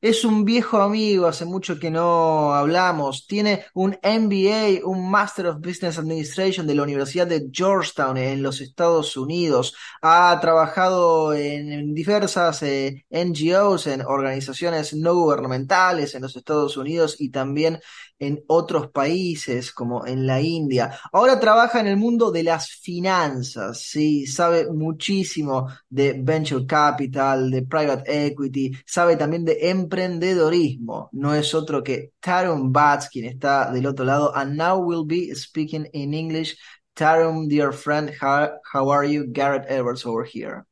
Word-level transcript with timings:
Es 0.00 0.24
un 0.24 0.44
viejo 0.44 0.80
amigo, 0.80 1.26
hace 1.26 1.44
mucho 1.44 1.76
que 1.80 1.90
no 1.90 2.54
hablamos. 2.54 3.26
Tiene 3.26 3.64
un 3.74 3.98
MBA, 4.00 4.86
un 4.86 5.10
Master 5.10 5.48
of 5.48 5.56
Business 5.58 5.98
Administration 5.98 6.68
de 6.68 6.76
la 6.76 6.84
Universidad 6.84 7.26
de 7.26 7.48
Georgetown 7.52 8.16
en 8.16 8.40
los 8.40 8.60
Estados 8.60 9.16
Unidos. 9.16 9.74
Ha 10.00 10.38
trabajado 10.40 11.34
en 11.34 11.94
diversas 11.94 12.62
eh, 12.62 13.06
NGOs, 13.10 13.88
en 13.88 14.02
organizaciones 14.02 14.94
no 14.94 15.14
gubernamentales 15.16 16.14
en 16.14 16.22
los 16.22 16.36
Estados 16.36 16.76
Unidos 16.76 17.16
y 17.18 17.30
también 17.30 17.80
en 18.18 18.42
otros 18.48 18.90
países 18.90 19.72
como 19.72 20.06
en 20.06 20.26
la 20.26 20.40
India. 20.40 20.98
Ahora 21.12 21.38
trabaja 21.38 21.80
en 21.80 21.86
el 21.86 21.96
mundo 21.96 22.30
de 22.30 22.42
las 22.42 22.70
finanzas, 22.70 23.80
sí, 23.80 24.26
sabe 24.26 24.70
muchísimo 24.72 25.68
de 25.88 26.14
venture 26.20 26.66
capital, 26.66 27.50
de 27.50 27.62
private 27.62 28.26
equity, 28.26 28.72
sabe 28.84 29.16
también 29.16 29.44
de 29.44 29.70
emprendedorismo. 29.88 31.08
No 31.12 31.34
es 31.34 31.54
otro 31.54 31.82
que 31.82 32.12
Tarun 32.20 32.72
Vats 32.72 33.08
quien 33.08 33.24
está 33.24 33.72
del 33.72 33.86
otro 33.86 34.04
lado. 34.04 34.32
And 34.34 34.56
now 34.56 34.78
we'll 34.78 35.06
be 35.06 35.34
speaking 35.34 35.86
in 35.92 36.14
English. 36.14 36.56
Tarum, 36.94 37.48
dear 37.48 37.72
friend, 37.72 38.10
how, 38.20 38.58
how 38.72 38.90
are 38.90 39.04
you? 39.04 39.26
Garret 39.26 39.64
Edwards 39.68 40.04
over 40.04 40.24
here. 40.24 40.64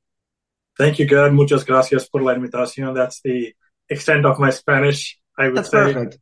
Thank 0.77 0.98
you, 0.98 1.06
Garret. 1.06 1.33
Muchas 1.33 1.64
gracias 1.64 2.09
por 2.09 2.22
la 2.22 2.34
invitación. 2.34 2.94
That's 2.94 3.20
the 3.22 3.55
extent 3.89 4.27
of 4.27 4.39
my 4.39 4.50
Spanish, 4.50 5.19
I 5.39 5.47
would 5.47 5.56
That's 5.56 5.70
say. 5.70 5.92
perfect. 5.92 6.19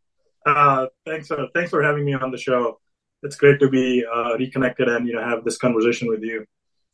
Uh, 0.46 0.86
thanks 1.06 1.28
for 1.28 1.48
thanks 1.54 1.70
for 1.70 1.82
having 1.82 2.04
me 2.04 2.12
on 2.12 2.30
the 2.30 2.36
show. 2.36 2.78
It's 3.22 3.36
great 3.36 3.58
to 3.60 3.70
be 3.70 4.04
uh, 4.04 4.36
reconnected 4.38 4.88
and 4.88 5.08
you 5.08 5.14
know 5.14 5.24
have 5.24 5.42
this 5.42 5.56
conversation 5.56 6.08
with 6.08 6.22
you. 6.22 6.44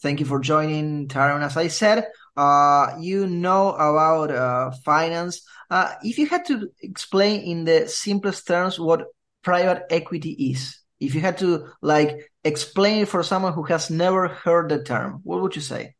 Thank 0.00 0.20
you 0.20 0.26
for 0.26 0.40
joining, 0.40 1.08
Tarun. 1.08 1.42
As 1.42 1.56
I 1.56 1.66
said, 1.68 2.06
uh, 2.36 2.94
you 3.00 3.26
know 3.26 3.72
about 3.72 4.30
uh, 4.30 4.70
finance. 4.84 5.42
Uh, 5.70 5.94
if 6.02 6.18
you 6.18 6.26
had 6.26 6.44
to 6.46 6.70
explain 6.82 7.42
in 7.42 7.64
the 7.64 7.88
simplest 7.88 8.46
terms 8.46 8.78
what 8.78 9.06
private 9.42 9.84
equity 9.90 10.30
is, 10.30 10.80
if 10.98 11.14
you 11.14 11.20
had 11.20 11.38
to 11.38 11.68
like 11.80 12.30
explain 12.44 13.02
it 13.02 13.08
for 13.08 13.22
someone 13.22 13.52
who 13.52 13.62
has 13.62 13.88
never 13.88 14.28
heard 14.28 14.68
the 14.68 14.82
term, 14.82 15.20
what 15.22 15.40
would 15.40 15.54
you 15.54 15.62
say? 15.62 15.94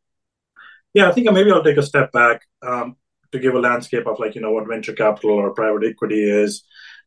Yeah, 0.93 1.07
I 1.09 1.13
think 1.13 1.31
maybe 1.31 1.51
I'll 1.51 1.63
take 1.63 1.77
a 1.77 1.83
step 1.83 2.11
back 2.11 2.41
um, 2.61 2.97
to 3.31 3.39
give 3.39 3.55
a 3.55 3.59
landscape 3.59 4.05
of 4.07 4.19
like 4.19 4.35
you 4.35 4.41
know 4.41 4.51
what 4.51 4.67
venture 4.67 4.93
capital 4.93 5.31
or 5.31 5.53
private 5.53 5.87
equity 5.87 6.21
is. 6.21 6.63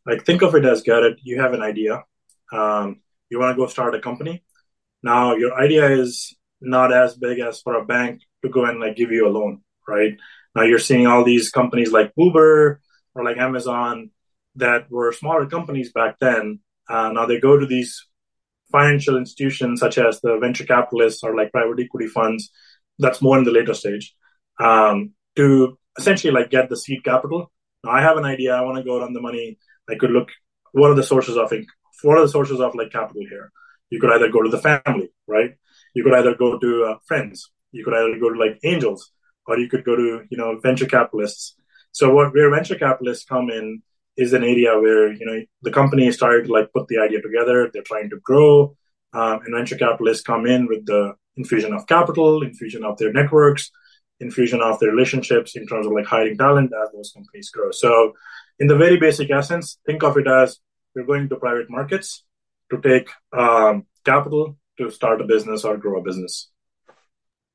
Like 0.07 0.25
think 0.25 0.43
of 0.43 0.55
it 0.55 0.65
as 0.65 0.83
Garret, 0.83 1.19
you 1.23 1.41
have 1.41 1.53
an 1.53 1.63
idea, 1.63 2.03
um, 2.53 3.01
you 3.31 3.39
want 3.39 3.55
to 3.55 3.63
go 3.63 3.67
start 3.69 3.95
a 3.95 4.01
company. 4.01 4.43
Now 5.03 5.35
your 5.35 5.55
idea 5.55 5.91
is 5.91 6.35
not 6.61 6.93
as 6.93 7.15
big 7.15 7.41
as 7.41 7.61
for 7.61 7.75
a 7.75 7.85
bank 7.85 8.23
to 8.43 8.49
go 8.49 8.65
and 8.65 8.81
like 8.81 8.97
give 8.97 9.13
you 9.13 9.29
a 9.29 9.31
loan, 9.31 9.61
right? 9.87 10.15
Now 10.55 10.63
you're 10.63 10.79
seeing 10.79 11.07
all 11.07 11.25
these 11.25 11.51
companies 11.51 11.93
like 11.93 12.13
Uber 12.17 12.81
or 13.15 13.25
like 13.25 13.39
Amazon 13.39 14.11
that 14.57 14.91
were 14.91 15.13
smaller 15.13 15.47
companies 15.47 15.93
back 15.93 16.17
then. 16.21 16.61
Uh, 16.89 17.11
now 17.13 17.27
they 17.27 17.41
go 17.41 17.59
to 17.59 17.67
these 17.67 18.07
financial 18.71 19.17
institutions 19.17 19.81
such 19.81 19.99
as 19.99 20.21
the 20.21 20.39
venture 20.39 20.65
capitalists 20.65 21.23
or 21.23 21.37
like 21.37 21.53
private 21.53 21.81
equity 21.81 22.07
funds. 22.07 22.51
That's 22.99 23.23
more 23.23 23.39
in 23.39 23.45
the 23.45 23.51
later 23.51 23.75
stage 23.75 24.15
um, 24.61 25.13
to 25.37 25.79
essentially 25.99 26.33
like 26.33 26.51
get 26.51 26.69
the 26.69 26.77
seed 26.77 27.05
capital. 27.05 27.51
Now 27.83 27.93
I 27.93 28.03
have 28.03 28.17
an 28.17 28.25
idea. 28.25 28.55
I 28.55 28.63
want 28.63 28.79
to 28.79 28.85
go 28.85 29.03
on 29.03 29.13
the 29.13 29.21
money. 29.21 29.59
I 29.89 29.97
could 29.97 30.11
look. 30.11 30.29
What 30.73 30.91
are 30.91 30.95
the 30.95 31.03
sources 31.03 31.37
of 31.37 31.53
what 32.03 32.19
are 32.19 32.23
the 32.23 32.29
sources 32.29 32.61
of 32.61 32.75
like 32.75 32.91
capital 32.93 33.23
here? 33.29 33.51
You 33.91 34.01
could 34.01 34.11
either 34.11 34.31
go 34.31 34.43
to 34.43 34.51
the 34.51 34.59
family, 34.59 35.11
right? 35.27 35.53
You 35.95 36.03
could 36.03 36.15
either 36.15 36.35
go 36.35 36.59
to 36.59 36.85
uh, 36.85 36.99
friends. 37.07 37.51
You 37.73 37.85
could 37.85 37.95
either 37.95 38.19
go 38.19 38.33
to 38.33 38.39
like 38.39 38.59
angels, 38.65 39.11
or 39.47 39.59
you 39.59 39.69
could 39.69 39.85
go 39.85 39.97
to 39.97 40.25
you 40.31 40.37
know 40.37 40.59
venture 40.59 40.87
capitalists. 40.87 41.57
So 41.93 42.13
what 42.13 42.35
where 42.35 42.51
venture 42.51 42.77
capitalists 42.77 43.25
come 43.25 43.51
in 43.51 43.83
is 44.17 44.33
an 44.33 44.45
area 44.45 44.79
where 44.79 45.13
you 45.13 45.27
know 45.27 45.43
the 45.63 45.71
company 45.71 46.07
is 46.07 46.17
started 46.17 46.47
to 46.47 46.53
like 46.53 46.73
put 46.73 46.89
the 46.89 46.99
idea 46.99 47.21
together. 47.23 47.71
They're 47.73 47.83
trying 47.83 48.11
to 48.11 48.21
grow, 48.23 48.77
um, 49.13 49.41
and 49.45 49.55
venture 49.55 49.77
capitalists 49.77 50.23
come 50.23 50.47
in 50.47 50.67
with 50.67 50.87
the 50.87 51.15
infusion 51.37 51.73
of 51.73 51.87
capital, 51.87 52.43
infusion 52.43 52.85
of 52.85 52.99
their 52.99 53.13
networks, 53.13 53.71
infusion 54.21 54.61
of 54.61 54.79
their 54.79 54.91
relationships 54.91 55.57
in 55.57 55.67
terms 55.67 55.87
of 55.87 55.93
like 55.93 56.07
hiring 56.07 56.37
talent 56.37 56.73
as 56.83 56.93
those 56.93 57.13
companies 57.13 57.51
grow. 57.51 57.71
So, 57.71 58.15
in 58.59 58.67
the 58.67 58.77
very 58.77 58.99
basic 58.99 59.31
essence, 59.31 59.79
think 59.87 60.03
of 60.03 60.17
it 60.17 60.29
as 60.29 60.59
we're 60.95 61.05
going 61.05 61.29
to 61.29 61.37
private 61.37 61.69
markets 61.69 62.25
to 62.71 62.81
take 62.81 63.09
um, 63.33 63.87
capital 64.05 64.57
to 64.79 64.91
start 64.91 65.21
a 65.21 65.25
business 65.25 65.65
or 65.65 65.77
grow 65.77 66.01
a 66.01 66.03
business. 66.03 66.51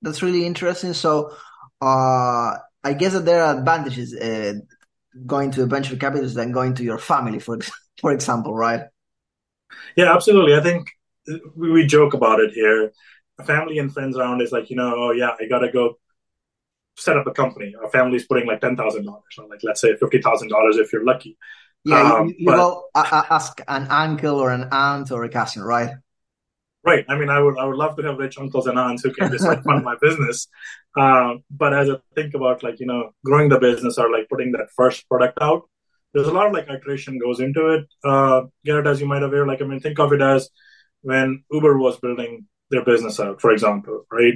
That's 0.01 0.21
really 0.21 0.45
interesting. 0.45 0.93
So, 0.93 1.35
uh, 1.81 2.57
I 2.83 2.93
guess 2.97 3.13
that 3.13 3.25
there 3.25 3.43
are 3.43 3.57
advantages 3.57 4.15
uh, 4.15 4.53
going 5.25 5.51
to 5.51 5.63
a 5.63 5.65
venture 5.65 5.95
capitalist 5.95 6.35
than 6.35 6.51
going 6.51 6.75
to 6.75 6.83
your 6.83 6.97
family, 6.97 7.39
for 7.39 7.59
for 8.01 8.11
example, 8.11 8.53
right? 8.53 8.83
Yeah, 9.95 10.13
absolutely. 10.13 10.55
I 10.55 10.61
think 10.61 10.89
we, 11.55 11.71
we 11.71 11.85
joke 11.85 12.13
about 12.13 12.39
it 12.39 12.51
here. 12.53 12.91
Family 13.45 13.79
and 13.79 13.93
friends 13.93 14.17
around 14.17 14.41
is 14.41 14.51
like, 14.51 14.69
you 14.69 14.75
know, 14.75 14.93
oh 14.95 15.11
yeah, 15.11 15.31
I 15.39 15.45
gotta 15.47 15.71
go 15.71 15.97
set 16.97 17.17
up 17.17 17.27
a 17.27 17.31
company. 17.31 17.73
Our 17.81 17.89
family's 17.89 18.25
putting 18.25 18.47
like 18.47 18.61
ten 18.61 18.75
thousand 18.75 19.05
dollars, 19.05 19.23
or 19.37 19.47
like 19.47 19.61
let's 19.63 19.81
say 19.81 19.95
fifty 19.95 20.21
thousand 20.21 20.49
dollars 20.49 20.77
if 20.77 20.91
you're 20.91 21.05
lucky. 21.05 21.37
Yeah, 21.85 22.01
Um, 22.01 22.27
you, 22.27 22.35
you 22.39 22.45
but- 22.47 22.57
go 22.57 22.83
ask 22.95 23.61
an 23.67 23.87
uncle 23.89 24.37
or 24.39 24.51
an 24.51 24.67
aunt 24.71 25.11
or 25.11 25.23
a 25.23 25.29
cousin, 25.29 25.61
right? 25.63 25.91
Right. 26.83 27.05
I 27.09 27.17
mean, 27.17 27.29
I 27.29 27.39
would 27.41 27.57
I 27.57 27.65
would 27.65 27.75
love 27.75 27.97
to 27.97 28.03
have 28.03 28.17
rich 28.17 28.37
uncles 28.37 28.67
and 28.67 28.79
aunts 28.79 29.03
who 29.03 29.11
can 29.11 29.31
just 29.31 29.43
like 29.43 29.63
fund 29.63 29.83
my 29.83 29.95
business. 30.01 30.47
Um, 30.97 31.43
but 31.51 31.73
as 31.73 31.89
I 31.89 31.97
think 32.15 32.33
about 32.33 32.63
like 32.63 32.79
you 32.79 32.85
know 32.85 33.11
growing 33.25 33.49
the 33.49 33.59
business 33.59 33.97
or 33.97 34.09
like 34.09 34.29
putting 34.29 34.53
that 34.53 34.69
first 34.75 35.07
product 35.09 35.37
out, 35.41 35.63
there's 36.13 36.27
a 36.27 36.33
lot 36.33 36.47
of 36.47 36.53
like 36.53 36.69
iteration 36.69 37.19
goes 37.19 37.39
into 37.39 37.67
it. 37.67 37.85
Uh, 38.03 38.43
Garret, 38.65 38.87
as 38.87 39.01
you 39.01 39.07
might 39.07 39.23
aware, 39.23 39.45
like 39.45 39.61
I 39.61 39.65
mean, 39.65 39.81
think 39.81 39.99
of 39.99 40.13
it 40.13 40.21
as 40.21 40.49
when 41.01 41.43
Uber 41.51 41.77
was 41.77 41.99
building 41.99 42.47
their 42.69 42.85
business 42.85 43.19
out, 43.19 43.41
for 43.41 43.51
example, 43.51 44.05
right? 44.11 44.35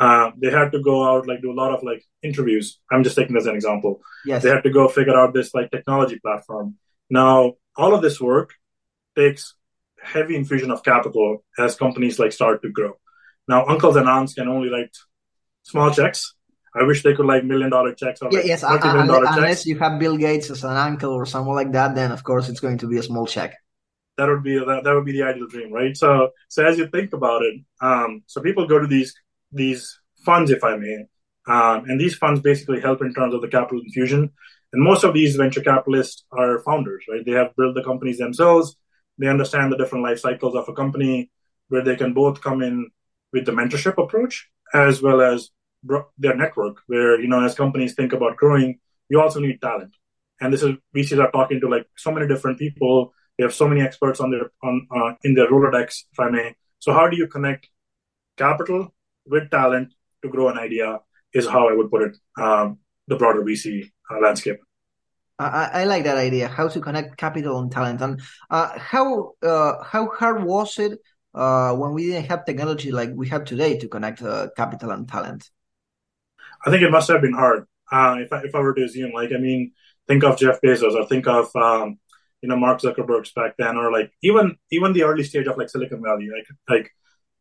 Uh, 0.00 0.30
they 0.36 0.50
had 0.50 0.70
to 0.72 0.80
go 0.80 1.04
out 1.04 1.26
like 1.26 1.42
do 1.42 1.50
a 1.50 1.60
lot 1.60 1.72
of 1.72 1.82
like 1.82 2.04
interviews. 2.22 2.78
I'm 2.90 3.02
just 3.02 3.16
taking 3.16 3.34
this 3.34 3.44
as 3.44 3.48
an 3.48 3.56
example. 3.56 4.00
Yes. 4.24 4.42
They 4.42 4.50
had 4.50 4.62
to 4.62 4.70
go 4.70 4.88
figure 4.88 5.16
out 5.16 5.34
this 5.34 5.54
like 5.54 5.70
technology 5.70 6.18
platform. 6.20 6.76
Now, 7.10 7.54
all 7.76 7.94
of 7.94 8.02
this 8.02 8.20
work 8.20 8.54
takes 9.16 9.54
heavy 10.02 10.36
infusion 10.36 10.70
of 10.70 10.82
capital 10.82 11.44
as 11.58 11.76
companies 11.76 12.18
like 12.18 12.32
start 12.32 12.62
to 12.62 12.70
grow. 12.70 12.92
Now, 13.46 13.66
uncles 13.66 13.96
and 13.96 14.08
aunts 14.08 14.34
can 14.34 14.48
only 14.48 14.70
write 14.70 14.96
small 15.62 15.90
checks. 15.90 16.34
I 16.74 16.84
wish 16.84 17.02
they 17.02 17.14
could 17.14 17.26
like 17.26 17.44
million 17.44 17.70
dollar 17.70 17.94
checks 17.94 18.20
or 18.22 18.28
Yeah, 18.30 18.38
like 18.40 18.46
yes, 18.46 18.60
dollar 18.60 19.26
unless 19.26 19.66
you 19.66 19.78
have 19.78 19.98
Bill 19.98 20.16
Gates 20.16 20.50
as 20.50 20.64
an 20.64 20.76
uncle 20.76 21.12
or 21.12 21.26
someone 21.26 21.56
like 21.56 21.72
that, 21.72 21.94
then 21.94 22.12
of 22.12 22.22
course 22.22 22.48
it's 22.48 22.60
going 22.60 22.78
to 22.78 22.86
be 22.88 22.98
a 22.98 23.02
small 23.02 23.26
check. 23.26 23.56
That 24.16 24.28
would 24.28 24.42
be 24.42 24.58
that, 24.58 24.82
that 24.84 24.94
would 24.94 25.04
be 25.04 25.12
the 25.12 25.22
ideal 25.22 25.46
dream, 25.46 25.72
right? 25.72 25.96
So, 25.96 26.30
so 26.48 26.64
as 26.64 26.76
you 26.76 26.88
think 26.88 27.12
about 27.12 27.42
it, 27.42 27.60
um, 27.80 28.22
so 28.26 28.40
people 28.42 28.66
go 28.66 28.78
to 28.78 28.86
these 28.86 29.14
these 29.50 29.98
funds, 30.24 30.50
if 30.50 30.62
I 30.62 30.76
may, 30.76 31.06
um, 31.46 31.84
and 31.88 31.98
these 32.00 32.16
funds 32.16 32.40
basically 32.40 32.80
help 32.80 33.00
in 33.00 33.14
terms 33.14 33.34
of 33.34 33.40
the 33.40 33.48
capital 33.48 33.80
infusion. 33.80 34.30
And 34.72 34.82
most 34.82 35.02
of 35.02 35.14
these 35.14 35.36
venture 35.36 35.62
capitalists 35.62 36.24
are 36.30 36.58
founders, 36.60 37.04
right? 37.08 37.24
They 37.24 37.32
have 37.32 37.56
built 37.56 37.74
the 37.74 37.82
companies 37.82 38.18
themselves. 38.18 38.76
They 39.18 39.28
understand 39.28 39.72
the 39.72 39.76
different 39.76 40.04
life 40.04 40.20
cycles 40.20 40.54
of 40.54 40.68
a 40.68 40.72
company, 40.72 41.30
where 41.68 41.84
they 41.84 41.96
can 41.96 42.12
both 42.14 42.40
come 42.40 42.62
in 42.62 42.90
with 43.32 43.44
the 43.44 43.52
mentorship 43.52 44.02
approach 44.02 44.48
as 44.72 45.02
well 45.02 45.20
as 45.20 45.50
their 46.18 46.36
network. 46.36 46.78
Where 46.86 47.20
you 47.20 47.28
know, 47.28 47.44
as 47.44 47.54
companies 47.54 47.94
think 47.94 48.12
about 48.12 48.36
growing, 48.36 48.78
you 49.08 49.20
also 49.20 49.40
need 49.40 49.60
talent. 49.60 49.94
And 50.40 50.52
this 50.52 50.62
is 50.62 50.76
VCs 50.94 51.22
are 51.22 51.30
talking 51.30 51.60
to 51.60 51.68
like 51.68 51.86
so 51.96 52.12
many 52.12 52.28
different 52.28 52.58
people. 52.58 53.12
They 53.36 53.44
have 53.44 53.54
so 53.54 53.68
many 53.68 53.80
experts 53.80 54.20
on 54.20 54.30
their 54.30 54.50
on 54.62 54.86
uh, 54.94 55.14
in 55.22 55.34
their 55.34 55.48
Rolodex, 55.48 56.04
if 56.12 56.20
I 56.20 56.30
may. 56.30 56.54
So 56.78 56.92
how 56.92 57.08
do 57.08 57.16
you 57.16 57.26
connect 57.26 57.68
capital 58.36 58.94
with 59.26 59.50
talent 59.50 59.94
to 60.22 60.28
grow 60.28 60.48
an 60.48 60.58
idea? 60.58 61.00
Is 61.34 61.46
how 61.46 61.68
I 61.68 61.74
would 61.74 61.90
put 61.90 62.02
it. 62.02 62.16
Um, 62.40 62.78
the 63.08 63.16
broader 63.16 63.42
VC 63.42 63.90
uh, 64.10 64.20
landscape. 64.20 64.60
I, 65.38 65.70
I 65.72 65.84
like 65.84 66.04
that 66.04 66.18
idea, 66.18 66.48
how 66.48 66.68
to 66.68 66.80
connect 66.80 67.16
capital 67.16 67.60
and 67.60 67.70
talent. 67.70 68.00
And 68.00 68.20
uh, 68.50 68.78
how 68.78 69.34
uh, 69.42 69.82
how 69.84 70.08
hard 70.10 70.44
was 70.44 70.78
it 70.78 70.98
uh, 71.34 71.74
when 71.74 71.92
we 71.92 72.06
didn't 72.06 72.26
have 72.26 72.44
technology 72.44 72.90
like 72.90 73.10
we 73.14 73.28
have 73.28 73.44
today 73.44 73.78
to 73.78 73.88
connect 73.88 74.22
uh, 74.22 74.48
capital 74.56 74.90
and 74.90 75.08
talent? 75.08 75.50
I 76.66 76.70
think 76.70 76.82
it 76.82 76.90
must 76.90 77.08
have 77.08 77.22
been 77.22 77.34
hard. 77.34 77.66
Uh, 77.90 78.16
if 78.18 78.32
I, 78.32 78.40
if 78.42 78.54
I 78.54 78.60
were 78.60 78.74
to 78.74 78.84
assume, 78.84 79.12
like, 79.12 79.30
I 79.32 79.38
mean, 79.38 79.72
think 80.06 80.24
of 80.24 80.38
Jeff 80.38 80.60
Bezos 80.60 80.94
or 80.94 81.06
think 81.06 81.26
of 81.26 81.54
um, 81.54 81.98
you 82.42 82.48
know 82.48 82.56
Mark 82.56 82.80
Zuckerberg's 82.80 83.32
back 83.32 83.54
then, 83.58 83.76
or 83.76 83.92
like 83.92 84.10
even 84.22 84.56
even 84.70 84.92
the 84.92 85.04
early 85.04 85.24
stage 85.24 85.46
of 85.46 85.56
like 85.56 85.68
Silicon 85.68 86.02
Valley. 86.02 86.28
Like 86.34 86.46
like 86.68 86.90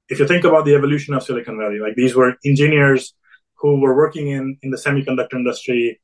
if 0.09 0.19
you 0.19 0.27
think 0.27 0.45
about 0.45 0.65
the 0.65 0.75
evolution 0.75 1.13
of 1.13 1.23
Silicon 1.23 1.57
Valley, 1.57 1.79
like 1.79 1.95
these 1.95 2.15
were 2.15 2.35
engineers 2.45 3.13
who 3.55 3.79
were 3.81 3.95
working 3.95 4.27
in 4.27 4.57
in 4.61 4.69
the 4.69 4.77
semiconductor 4.77 5.33
industry. 5.33 5.99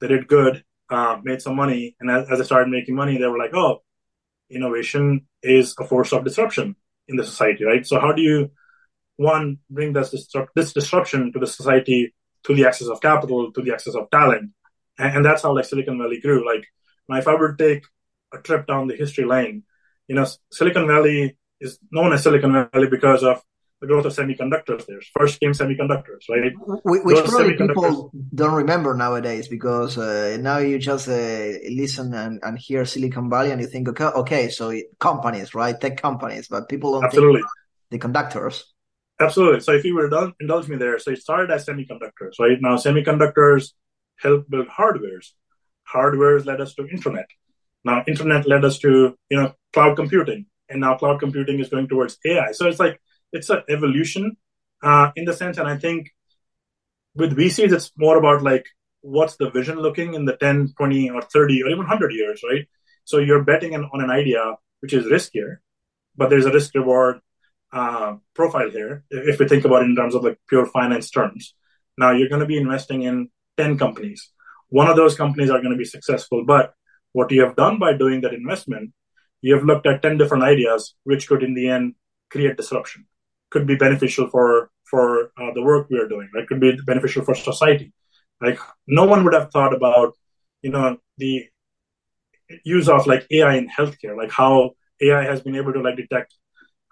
They 0.00 0.08
did 0.08 0.28
good, 0.28 0.62
uh, 0.90 1.18
made 1.22 1.42
some 1.42 1.56
money, 1.56 1.96
and 2.00 2.10
as, 2.10 2.28
as 2.30 2.38
they 2.38 2.44
started 2.44 2.68
making 2.68 2.94
money, 2.94 3.18
they 3.18 3.26
were 3.26 3.38
like, 3.38 3.54
oh, 3.54 3.82
innovation 4.50 5.26
is 5.42 5.74
a 5.78 5.84
force 5.84 6.12
of 6.12 6.24
disruption 6.24 6.76
in 7.08 7.16
the 7.16 7.24
society, 7.24 7.64
right? 7.64 7.86
So 7.86 8.00
how 8.00 8.12
do 8.12 8.22
you 8.22 8.50
one 9.16 9.58
bring 9.70 9.92
this, 9.92 10.10
disrupt, 10.10 10.54
this 10.54 10.72
disruption 10.72 11.32
to 11.32 11.38
the 11.38 11.46
society 11.46 12.14
through 12.44 12.56
the 12.56 12.66
access 12.66 12.88
of 12.88 13.00
capital, 13.00 13.52
to 13.52 13.62
the 13.62 13.72
access 13.72 13.94
of 13.94 14.10
talent, 14.10 14.52
and, 14.98 15.16
and 15.16 15.24
that's 15.24 15.42
how 15.42 15.54
like 15.54 15.64
Silicon 15.64 15.98
Valley 15.98 16.20
grew. 16.20 16.46
Like 16.46 16.66
now, 17.08 17.16
if 17.16 17.28
I 17.28 17.34
were 17.34 17.54
to 17.54 17.64
take 17.68 17.84
a 18.32 18.38
trip 18.38 18.66
down 18.66 18.88
the 18.88 18.96
history 18.96 19.24
lane, 19.24 19.64
you 20.08 20.14
know, 20.14 20.26
Silicon 20.52 20.86
Valley 20.86 21.36
is 21.60 21.78
known 21.90 22.12
as 22.12 22.22
Silicon 22.22 22.68
Valley 22.72 22.88
because 22.88 23.22
of 23.22 23.42
the 23.80 23.86
growth 23.86 24.06
of 24.06 24.14
semiconductors 24.14 24.86
there. 24.86 25.00
First 25.18 25.38
came 25.40 25.52
semiconductors, 25.52 26.28
right? 26.30 26.52
Which 26.84 27.24
probably 27.24 27.56
people 27.56 28.10
don't 28.34 28.54
remember 28.54 28.94
nowadays 28.94 29.48
because 29.48 29.98
uh, 29.98 30.38
now 30.40 30.58
you 30.58 30.78
just 30.78 31.08
uh, 31.08 31.52
listen 31.70 32.14
and, 32.14 32.40
and 32.42 32.58
hear 32.58 32.84
Silicon 32.84 33.28
Valley 33.28 33.50
and 33.50 33.60
you 33.60 33.66
think, 33.66 33.88
okay, 33.88 34.04
okay, 34.04 34.48
so 34.48 34.72
companies, 34.98 35.54
right? 35.54 35.78
Tech 35.78 36.00
companies, 36.00 36.48
but 36.48 36.68
people 36.68 36.92
don't 36.92 37.04
Absolutely. 37.04 37.42
the 37.90 37.98
conductors. 37.98 38.72
Absolutely. 39.20 39.60
So 39.60 39.72
if 39.72 39.84
you 39.84 39.94
were 39.94 40.08
to 40.08 40.32
indulge 40.40 40.68
me 40.68 40.76
there, 40.76 40.98
so 40.98 41.10
it 41.10 41.20
started 41.20 41.50
as 41.50 41.66
semiconductors, 41.66 42.38
right? 42.40 42.58
Now 42.60 42.76
semiconductors 42.76 43.72
help 44.18 44.48
build 44.48 44.68
hardwares. 44.68 45.28
Hardwares 45.92 46.46
led 46.46 46.60
us 46.60 46.74
to 46.74 46.86
internet. 46.88 47.26
Now 47.84 48.04
internet 48.08 48.48
led 48.48 48.64
us 48.64 48.78
to, 48.78 49.16
you 49.30 49.36
know, 49.36 49.52
cloud 49.72 49.96
computing. 49.96 50.46
And 50.68 50.80
now 50.80 50.96
cloud 50.96 51.20
computing 51.20 51.60
is 51.60 51.68
going 51.68 51.88
towards 51.88 52.18
AI. 52.26 52.52
So 52.52 52.66
it's 52.66 52.80
like 52.80 53.00
it's 53.32 53.50
an 53.50 53.62
evolution 53.68 54.36
uh, 54.82 55.10
in 55.16 55.24
the 55.24 55.32
sense, 55.32 55.58
and 55.58 55.68
I 55.68 55.76
think 55.76 56.10
with 57.14 57.36
VCs, 57.36 57.72
it's 57.72 57.92
more 57.96 58.18
about 58.18 58.42
like 58.42 58.66
what's 59.00 59.36
the 59.36 59.50
vision 59.50 59.78
looking 59.78 60.14
in 60.14 60.24
the 60.24 60.36
10, 60.36 60.74
20, 60.76 61.10
or 61.10 61.22
30, 61.22 61.62
or 61.62 61.66
even 61.68 61.78
100 61.78 62.12
years, 62.12 62.42
right? 62.48 62.66
So 63.04 63.18
you're 63.18 63.44
betting 63.44 63.74
on 63.74 64.00
an 64.00 64.10
idea 64.10 64.56
which 64.80 64.92
is 64.92 65.06
riskier, 65.06 65.58
but 66.16 66.28
there's 66.28 66.46
a 66.46 66.52
risk 66.52 66.74
reward 66.74 67.20
uh, 67.72 68.16
profile 68.34 68.70
here. 68.70 69.04
If 69.10 69.38
we 69.38 69.48
think 69.48 69.64
about 69.64 69.82
it 69.82 69.86
in 69.86 69.96
terms 69.96 70.14
of 70.14 70.24
like 70.24 70.38
pure 70.48 70.66
finance 70.66 71.10
terms, 71.10 71.54
now 71.96 72.10
you're 72.10 72.28
going 72.28 72.40
to 72.40 72.46
be 72.46 72.58
investing 72.58 73.02
in 73.02 73.30
10 73.56 73.78
companies. 73.78 74.30
One 74.68 74.88
of 74.88 74.96
those 74.96 75.16
companies 75.16 75.50
are 75.50 75.60
going 75.60 75.72
to 75.72 75.78
be 75.78 75.84
successful, 75.84 76.44
but 76.44 76.74
what 77.12 77.30
you 77.30 77.42
have 77.42 77.56
done 77.56 77.78
by 77.78 77.96
doing 77.96 78.20
that 78.22 78.34
investment, 78.34 78.92
you 79.40 79.54
have 79.54 79.64
looked 79.64 79.86
at 79.86 80.02
10 80.02 80.18
different 80.18 80.44
ideas, 80.44 80.94
which 81.04 81.28
could 81.28 81.42
in 81.42 81.54
the 81.54 81.68
end 81.68 81.94
create 82.30 82.56
disruption 82.56 83.06
could 83.56 83.66
be 83.66 83.76
beneficial 83.86 84.28
for 84.28 84.70
for 84.84 85.32
uh, 85.40 85.52
the 85.54 85.62
work 85.62 85.88
we 85.88 85.98
are 85.98 86.08
doing. 86.14 86.28
Right, 86.34 86.46
could 86.46 86.60
be 86.60 86.76
beneficial 86.92 87.24
for 87.24 87.34
society. 87.34 87.92
Like 88.46 88.58
no 88.86 89.04
one 89.12 89.24
would 89.24 89.32
have 89.32 89.50
thought 89.50 89.74
about, 89.74 90.12
you 90.62 90.70
know, 90.70 90.98
the 91.16 91.46
use 92.64 92.88
of 92.88 93.06
like 93.06 93.26
AI 93.30 93.54
in 93.56 93.68
healthcare, 93.68 94.16
like 94.16 94.30
how 94.30 94.72
AI 95.00 95.22
has 95.24 95.40
been 95.40 95.56
able 95.56 95.72
to 95.72 95.80
like 95.80 95.96
detect 95.96 96.34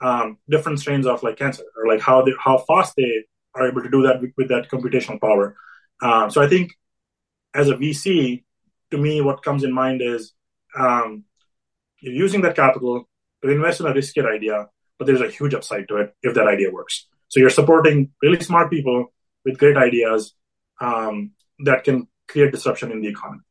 um, 0.00 0.38
different 0.48 0.80
strains 0.80 1.06
of 1.06 1.22
like 1.22 1.36
cancer, 1.36 1.64
or 1.76 1.86
like 1.86 2.00
how 2.00 2.22
they, 2.22 2.32
how 2.42 2.56
fast 2.58 2.94
they 2.96 3.24
are 3.54 3.68
able 3.68 3.82
to 3.82 3.90
do 3.90 4.02
that 4.06 4.20
with, 4.22 4.32
with 4.38 4.48
that 4.48 4.70
computational 4.70 5.20
power. 5.20 5.56
Um, 6.02 6.30
so 6.30 6.42
I 6.42 6.48
think 6.48 6.72
as 7.54 7.68
a 7.68 7.76
VC, 7.76 8.44
to 8.90 8.98
me, 8.98 9.20
what 9.20 9.42
comes 9.42 9.64
in 9.64 9.72
mind 9.72 10.00
is 10.02 10.32
um, 10.76 11.24
you're 12.00 12.14
using 12.14 12.40
that 12.42 12.56
capital 12.56 13.08
to 13.42 13.50
invest 13.50 13.80
in 13.80 13.86
a 13.86 13.92
riskier 13.92 14.26
idea 14.34 14.68
but 14.98 15.06
there's 15.06 15.20
a 15.20 15.30
huge 15.30 15.54
upside 15.54 15.88
to 15.88 15.96
it 15.96 16.14
if 16.22 16.34
that 16.34 16.46
idea 16.46 16.70
works. 16.70 17.06
So 17.28 17.40
you're 17.40 17.50
supporting 17.50 18.12
really 18.22 18.40
smart 18.40 18.70
people 18.70 19.12
with 19.44 19.58
great 19.58 19.76
ideas 19.76 20.34
um, 20.80 21.32
that 21.60 21.84
can 21.84 22.08
create 22.28 22.52
disruption 22.52 22.92
in 22.92 23.00
the 23.00 23.08
economy. 23.08 23.42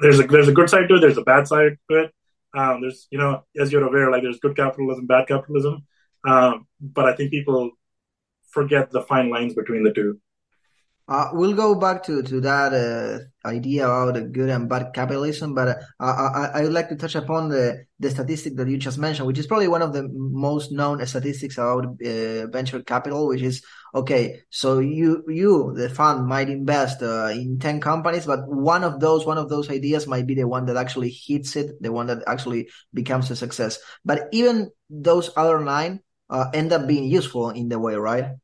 There's 0.00 0.20
a 0.20 0.26
there's 0.26 0.48
a 0.48 0.52
good 0.52 0.68
side 0.68 0.88
to 0.88 0.96
it. 0.96 1.00
There's 1.00 1.16
a 1.16 1.22
bad 1.22 1.48
side 1.48 1.78
to 1.90 2.04
it. 2.04 2.12
Um, 2.56 2.80
there's 2.82 3.06
you 3.10 3.18
know 3.18 3.44
as 3.58 3.72
you're 3.72 3.86
aware, 3.86 4.10
like 4.10 4.22
there's 4.22 4.38
good 4.38 4.56
capitalism, 4.56 5.06
bad 5.06 5.28
capitalism. 5.28 5.86
Um, 6.26 6.66
but 6.80 7.06
I 7.06 7.16
think 7.16 7.30
people 7.30 7.70
forget 8.50 8.90
the 8.90 9.02
fine 9.02 9.30
lines 9.30 9.54
between 9.54 9.82
the 9.82 9.92
two. 9.92 10.20
Uh, 11.08 11.30
we'll 11.32 11.54
go 11.54 11.74
back 11.74 12.02
to 12.02 12.22
to 12.22 12.38
that 12.38 12.74
uh, 12.74 13.48
idea 13.48 13.86
about 13.86 14.12
the 14.12 14.20
good 14.20 14.50
and 14.50 14.68
bad 14.68 14.92
capitalism, 14.92 15.54
but 15.54 15.68
uh, 15.68 15.78
I, 15.98 16.50
I 16.60 16.62
would 16.64 16.74
like 16.74 16.90
to 16.90 16.96
touch 16.96 17.14
upon 17.14 17.48
the 17.48 17.86
the 17.98 18.10
statistic 18.10 18.56
that 18.56 18.68
you 18.68 18.76
just 18.76 18.98
mentioned, 18.98 19.26
which 19.26 19.38
is 19.38 19.46
probably 19.46 19.68
one 19.68 19.80
of 19.80 19.94
the 19.94 20.06
most 20.12 20.70
known 20.70 21.04
statistics 21.06 21.56
about 21.56 21.86
uh, 22.04 22.46
venture 22.48 22.82
capital, 22.82 23.26
which 23.28 23.40
is 23.40 23.64
okay. 23.94 24.42
So 24.50 24.80
you 24.80 25.24
you 25.28 25.72
the 25.74 25.88
fund 25.88 26.26
might 26.26 26.50
invest 26.50 27.02
uh, 27.02 27.30
in 27.32 27.58
ten 27.58 27.80
companies, 27.80 28.26
but 28.26 28.40
one 28.46 28.84
of 28.84 29.00
those 29.00 29.24
one 29.24 29.38
of 29.38 29.48
those 29.48 29.70
ideas 29.70 30.06
might 30.06 30.26
be 30.26 30.34
the 30.34 30.46
one 30.46 30.66
that 30.66 30.76
actually 30.76 31.08
hits 31.08 31.56
it, 31.56 31.80
the 31.80 31.90
one 31.90 32.08
that 32.08 32.22
actually 32.26 32.68
becomes 32.92 33.30
a 33.30 33.36
success. 33.36 33.78
But 34.04 34.28
even 34.32 34.72
those 34.90 35.30
other 35.38 35.60
nine 35.60 36.00
uh, 36.28 36.50
end 36.52 36.70
up 36.74 36.86
being 36.86 37.04
useful 37.04 37.48
in 37.48 37.70
the 37.70 37.78
way, 37.78 37.94
right? 37.94 38.36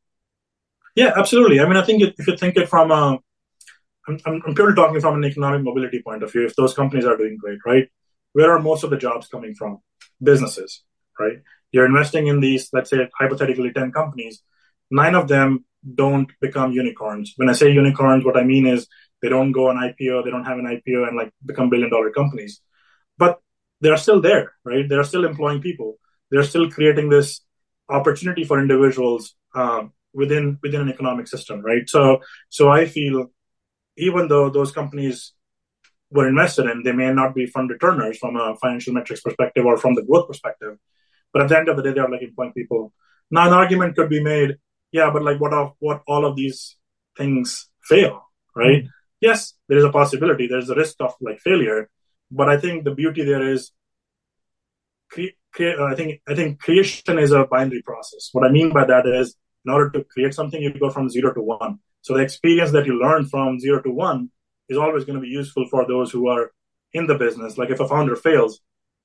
Yeah, 0.95 1.13
absolutely. 1.17 1.61
I 1.61 1.65
mean, 1.65 1.77
I 1.77 1.85
think 1.85 2.03
if 2.03 2.27
you 2.27 2.37
think 2.37 2.57
it 2.57 2.69
from 2.69 2.91
a, 2.91 3.19
I'm, 4.09 4.21
I'm 4.27 4.55
purely 4.55 4.75
talking 4.75 5.01
from 5.01 5.17
an 5.17 5.25
economic 5.25 5.63
mobility 5.63 6.03
point 6.03 6.23
of 6.23 6.33
view. 6.33 6.47
If 6.47 6.57
those 6.57 6.75
companies 6.75 7.05
are 7.07 7.17
doing 7.17 7.37
great, 7.41 7.59
right? 7.67 7.89
Where 8.33 8.53
are 8.53 8.61
most 8.61 8.85
of 8.85 8.91
the 8.91 8.97
jobs 8.97 9.29
coming 9.29 9.55
from? 9.55 9.81
Businesses, 10.23 10.83
right? 11.19 11.39
You're 11.73 11.87
investing 11.87 12.27
in 12.27 12.41
these, 12.41 12.69
let's 12.73 12.91
say, 12.91 13.09
hypothetically 13.19 13.73
10 13.73 13.93
companies. 13.93 14.43
Nine 14.91 15.15
of 15.15 15.29
them 15.29 15.65
don't 15.95 16.31
become 16.41 16.73
unicorns. 16.73 17.33
When 17.37 17.49
I 17.49 17.53
say 17.53 17.71
unicorns, 17.73 18.25
what 18.25 18.37
I 18.37 18.45
mean 18.45 18.67
is 18.67 18.87
they 19.23 19.29
don't 19.29 19.53
go 19.53 19.69
on 19.69 19.79
IPO, 19.79 20.23
they 20.23 20.31
don't 20.31 20.45
have 20.45 20.59
an 20.59 20.67
IPO 20.67 21.07
and 21.07 21.17
like 21.17 21.33
become 21.45 21.71
billion 21.71 21.91
dollar 21.91 22.11
companies. 22.11 22.61
But 23.19 23.41
they're 23.81 23.97
still 23.97 24.21
there, 24.21 24.53
right? 24.65 24.89
They're 24.89 25.05
still 25.05 25.25
employing 25.25 25.61
people. 25.63 25.99
They're 26.31 26.45
still 26.45 26.71
creating 26.71 27.09
this 27.11 27.41
opportunity 27.89 28.45
for 28.45 28.61
individuals 28.61 29.35
um, 29.55 29.93
within 30.15 30.59
within 30.63 30.83
an 30.83 30.91
economic 30.91 31.27
system, 31.29 31.61
right? 31.61 31.89
So 31.89 32.21
so 32.49 32.71
I 32.71 32.87
feel 32.87 33.31
even 33.97 34.29
though 34.29 34.51
those 34.51 34.73
companies 34.73 35.33
were 36.11 36.29
invested 36.29 36.67
in, 36.67 36.83
they 36.83 36.93
may 36.93 37.13
not 37.13 37.35
be 37.35 37.47
fund 37.47 37.71
returners 37.71 38.19
from 38.19 38.37
a 38.37 38.57
financial 38.57 38.95
metrics 38.95 39.21
perspective 39.21 39.65
or 39.65 39.77
from 39.77 39.95
the 39.95 40.03
growth 40.03 40.29
perspective. 40.29 40.79
But 41.33 41.43
at 41.43 41.49
the 41.49 41.59
end 41.59 41.69
of 41.69 41.77
the 41.77 41.83
day, 41.83 41.93
they 41.93 42.01
are 42.01 42.11
like 42.11 42.23
employing 42.23 42.53
people. 42.53 42.93
Now, 43.31 43.47
an 43.49 43.53
argument 43.53 43.97
could 43.97 44.09
be 44.09 44.23
made, 44.23 44.57
yeah, 44.93 45.11
but 45.13 45.23
like 45.23 45.41
what 45.41 45.53
of 45.53 45.73
what 45.81 46.03
all 46.07 46.25
of 46.25 46.37
these 46.37 46.77
things 47.17 47.69
fail, 47.83 48.23
right? 48.55 48.83
Mm-hmm. 48.85 48.89
Yes, 49.21 49.55
there 49.69 49.79
is 49.79 49.85
a 49.85 49.91
possibility. 49.91 50.47
There's 50.47 50.71
a 50.71 50.75
risk 50.75 50.97
of 51.01 51.15
like 51.21 51.41
failure, 51.41 51.89
but 52.31 52.49
I 52.49 52.59
think 52.61 52.85
the 52.85 52.95
beauty 52.95 53.25
there 53.25 53.51
is, 53.51 53.73
cre- 55.11 55.37
cre- 55.53 55.83
I 55.83 55.95
think 55.95 56.21
I 56.29 56.35
think 56.35 56.61
creation 56.61 57.19
is 57.19 57.33
a 57.33 57.45
binary 57.45 57.83
process. 57.83 58.29
What 58.33 58.47
I 58.47 58.51
mean 58.51 58.73
by 58.73 58.85
that 58.85 59.07
is 59.07 59.35
in 59.65 59.73
order 59.73 59.91
to 59.91 60.05
create 60.05 60.35
something, 60.35 60.61
you 60.61 60.79
go 60.79 60.91
from 60.91 61.09
zero 61.09 61.33
to 61.35 61.41
one. 61.41 61.79
So 62.03 62.15
the 62.15 62.23
experience 62.23 62.73
that 62.73 62.87
you 62.87 63.01
learn 63.01 63.27
from 63.27 63.59
zero 63.59 63.83
to 63.83 63.91
one 63.91 64.31
is 64.69 64.79
always 64.79 65.05
going 65.05 65.17
to 65.17 65.23
be 65.23 65.29
useful 65.29 65.67
for 65.71 65.87
those 65.87 66.11
who 66.11 66.29
are 66.29 66.53
in 66.93 67.07
the 67.07 67.15
business. 67.15 67.57
Like 67.59 67.71
if 67.71 67.81
a 67.81 67.89
founder 67.89 68.17
fails, 68.17 68.61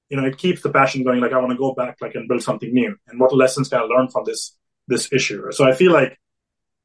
you 0.09 0.17
know, 0.17 0.25
it 0.25 0.37
keeps 0.37 0.61
the 0.61 0.71
passion 0.71 1.03
going. 1.03 1.21
Like 1.21 1.33
I 1.33 1.39
want 1.39 1.51
to 1.51 1.57
go 1.57 1.73
back, 1.73 1.97
like 2.01 2.15
and 2.15 2.27
build 2.27 2.43
something 2.43 2.73
new. 2.73 2.95
And 3.07 3.19
what 3.19 3.35
lessons 3.35 3.69
can 3.69 3.79
I 3.79 3.83
learn 3.83 4.09
from 4.09 4.25
this 4.25 4.55
this 4.87 5.11
issue? 5.13 5.51
So 5.51 5.65
I 5.65 5.73
feel 5.73 5.93
like 5.93 6.17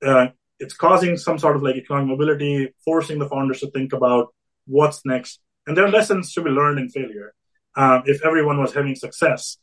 uh, 0.04 0.28
it's 0.58 0.74
causing 0.74 1.16
some 1.16 1.38
sort 1.38 1.56
of 1.56 1.62
like 1.62 1.76
economic 1.76 2.08
mobility, 2.08 2.74
forcing 2.84 3.18
the 3.18 3.28
founders 3.28 3.60
to 3.60 3.70
think 3.70 3.92
about 3.92 4.28
what's 4.66 5.04
next. 5.04 5.40
And 5.66 5.76
there 5.76 5.84
are 5.84 5.90
lessons 5.90 6.32
to 6.34 6.42
be 6.42 6.50
learned 6.50 6.78
in 6.78 6.90
failure. 6.90 7.34
Um, 7.76 8.02
if 8.06 8.24
everyone 8.24 8.60
was 8.60 8.74
having 8.74 8.94
success, 8.94 9.56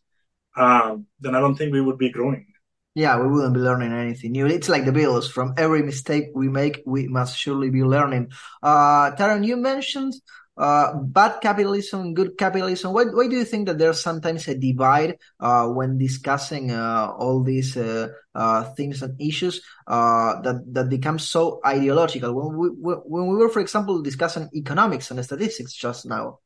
um, 0.57 1.05
then 1.19 1.35
I 1.35 1.39
don't 1.39 1.55
think 1.55 1.71
we 1.71 1.81
would 1.81 1.97
be 1.97 2.09
growing. 2.09 2.50
Yeah, 2.93 3.21
we 3.21 3.29
wouldn't 3.29 3.53
be 3.53 3.61
learning 3.61 3.93
anything 3.93 4.33
new. 4.33 4.47
It's 4.47 4.67
like 4.67 4.83
the 4.83 4.91
Beatles. 4.91 5.31
From 5.31 5.53
every 5.57 5.81
mistake 5.81 6.25
we 6.35 6.49
make, 6.49 6.83
we 6.85 7.07
must 7.07 7.37
surely 7.37 7.69
be 7.69 7.83
learning. 7.83 8.31
Uh, 8.61 9.11
Tarun, 9.11 9.45
you 9.45 9.55
mentioned 9.55 10.13
uh, 10.57 10.93
bad 10.95 11.39
capitalism, 11.39 12.13
good 12.13 12.37
capitalism. 12.37 12.91
Why, 12.91 13.05
why 13.05 13.29
do 13.29 13.37
you 13.37 13.45
think 13.45 13.67
that 13.67 13.77
there's 13.77 14.01
sometimes 14.01 14.45
a 14.49 14.57
divide 14.57 15.15
uh, 15.39 15.67
when 15.67 15.97
discussing 15.97 16.71
uh, 16.71 17.13
all 17.17 17.43
these 17.43 17.77
uh, 17.77 18.09
uh, 18.35 18.65
things 18.75 19.01
and 19.01 19.19
issues 19.21 19.61
uh, 19.87 20.41
that 20.41 20.61
that 20.73 20.89
become 20.89 21.17
so 21.17 21.61
ideological? 21.65 22.33
When 22.33 22.57
we 22.57 22.67
when 22.83 23.27
we 23.27 23.37
were, 23.37 23.49
for 23.49 23.61
example, 23.61 24.01
discussing 24.01 24.49
economics 24.53 25.09
and 25.11 25.23
statistics 25.23 25.73
just 25.73 26.05
now. 26.05 26.39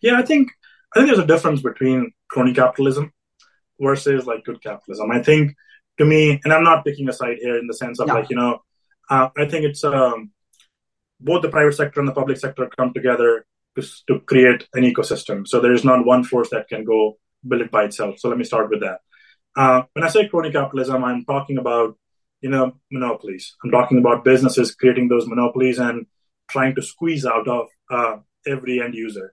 Yeah, 0.00 0.16
I 0.16 0.22
think 0.22 0.52
I 0.94 1.00
think 1.00 1.08
there's 1.08 1.24
a 1.24 1.26
difference 1.26 1.60
between 1.60 2.12
crony 2.30 2.54
capitalism 2.54 3.12
versus 3.80 4.26
like 4.26 4.44
good 4.44 4.62
capitalism. 4.62 5.10
I 5.10 5.22
think 5.22 5.54
to 5.98 6.04
me, 6.04 6.40
and 6.42 6.52
I'm 6.52 6.64
not 6.64 6.84
picking 6.84 7.08
a 7.08 7.12
side 7.12 7.38
here 7.40 7.58
in 7.58 7.66
the 7.66 7.74
sense 7.74 8.00
of 8.00 8.08
like, 8.08 8.30
you 8.30 8.36
know, 8.36 8.62
uh, 9.10 9.28
I 9.36 9.46
think 9.46 9.64
it's 9.64 9.84
um, 9.84 10.30
both 11.20 11.42
the 11.42 11.48
private 11.48 11.74
sector 11.74 12.00
and 12.00 12.08
the 12.08 12.14
public 12.14 12.38
sector 12.38 12.68
come 12.76 12.92
together 12.92 13.46
to, 13.76 13.82
to 14.08 14.20
create 14.20 14.66
an 14.74 14.82
ecosystem. 14.82 15.46
So 15.46 15.60
there 15.60 15.72
is 15.72 15.84
not 15.84 16.06
one 16.06 16.24
force 16.24 16.50
that 16.50 16.68
can 16.68 16.84
go 16.84 17.18
build 17.46 17.62
it 17.62 17.70
by 17.70 17.84
itself. 17.84 18.18
So 18.18 18.28
let 18.28 18.38
me 18.38 18.44
start 18.44 18.70
with 18.70 18.80
that. 18.80 19.00
Uh, 19.56 19.82
when 19.92 20.04
I 20.04 20.08
say 20.08 20.28
crony 20.28 20.50
capitalism, 20.50 21.04
I'm 21.04 21.24
talking 21.24 21.58
about 21.58 21.96
you 22.40 22.50
know 22.50 22.72
monopolies. 22.90 23.54
I'm 23.64 23.70
talking 23.70 23.98
about 23.98 24.24
businesses 24.24 24.74
creating 24.74 25.08
those 25.08 25.26
monopolies 25.26 25.78
and 25.78 26.06
trying 26.48 26.74
to 26.74 26.82
squeeze 26.82 27.24
out 27.24 27.46
of 27.48 27.68
uh, 27.90 28.16
every 28.46 28.82
end 28.82 28.94
user. 28.94 29.32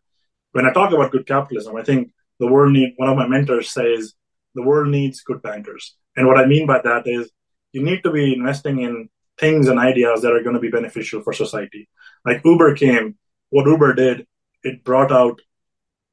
When 0.51 0.65
I 0.65 0.73
talk 0.73 0.93
about 0.93 1.11
good 1.11 1.25
capitalism, 1.25 1.75
I 1.75 1.83
think 1.83 2.11
the 2.39 2.47
world 2.47 2.71
need. 2.73 2.93
One 2.97 3.09
of 3.09 3.17
my 3.17 3.27
mentors 3.27 3.71
says 3.71 4.13
the 4.55 4.63
world 4.63 4.89
needs 4.89 5.21
good 5.21 5.41
bankers, 5.41 5.95
and 6.15 6.27
what 6.27 6.37
I 6.37 6.45
mean 6.45 6.67
by 6.67 6.81
that 6.83 7.03
is 7.05 7.29
you 7.71 7.83
need 7.83 8.03
to 8.03 8.11
be 8.11 8.33
investing 8.33 8.81
in 8.81 9.09
things 9.39 9.67
and 9.67 9.79
ideas 9.79 10.21
that 10.21 10.33
are 10.33 10.43
going 10.43 10.55
to 10.55 10.61
be 10.61 10.69
beneficial 10.69 11.21
for 11.21 11.33
society. 11.33 11.89
Like 12.25 12.41
Uber 12.43 12.75
came, 12.75 13.17
what 13.49 13.65
Uber 13.65 13.93
did, 13.93 14.27
it 14.63 14.83
brought 14.83 15.11
out 15.11 15.41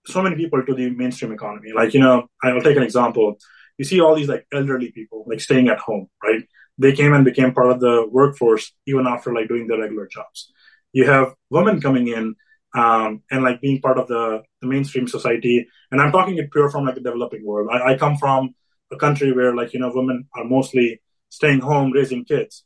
so 0.06 0.22
many 0.22 0.36
people 0.36 0.64
to 0.64 0.74
the 0.74 0.90
mainstream 0.90 1.32
economy. 1.32 1.72
Like, 1.74 1.94
you 1.94 2.00
know, 2.00 2.28
I'll 2.42 2.60
take 2.62 2.76
an 2.76 2.82
example. 2.82 3.36
You 3.76 3.84
see 3.84 4.00
all 4.00 4.14
these 4.14 4.28
like 4.28 4.46
elderly 4.52 4.90
people 4.92 5.24
like 5.28 5.40
staying 5.40 5.68
at 5.68 5.78
home, 5.78 6.08
right? 6.22 6.42
They 6.78 6.92
came 6.92 7.12
and 7.12 7.24
became 7.24 7.52
part 7.52 7.70
of 7.70 7.80
the 7.80 8.06
workforce 8.10 8.72
even 8.86 9.06
after 9.06 9.34
like 9.34 9.48
doing 9.48 9.66
their 9.66 9.80
regular 9.80 10.06
jobs. 10.06 10.52
You 10.92 11.06
have 11.06 11.34
women 11.50 11.80
coming 11.80 12.08
in 12.08 12.36
um, 12.74 13.22
and 13.30 13.42
like 13.42 13.60
being 13.60 13.80
part 13.80 13.98
of 13.98 14.08
the, 14.08 14.42
the 14.60 14.68
mainstream 14.68 15.08
society. 15.08 15.66
And 15.90 16.00
I'm 16.00 16.12
talking 16.12 16.36
it 16.38 16.50
pure 16.52 16.70
from 16.70 16.84
like 16.84 16.94
the 16.94 17.00
developing 17.00 17.44
world. 17.44 17.68
I, 17.72 17.92
I 17.92 17.98
come 17.98 18.16
from 18.16 18.54
a 18.92 18.96
country 18.96 19.32
where 19.32 19.54
like, 19.54 19.72
you 19.72 19.80
know, 19.80 19.92
women 19.94 20.28
are 20.34 20.44
mostly 20.44 21.00
staying 21.28 21.60
home, 21.60 21.92
raising 21.92 22.24
kids. 22.24 22.64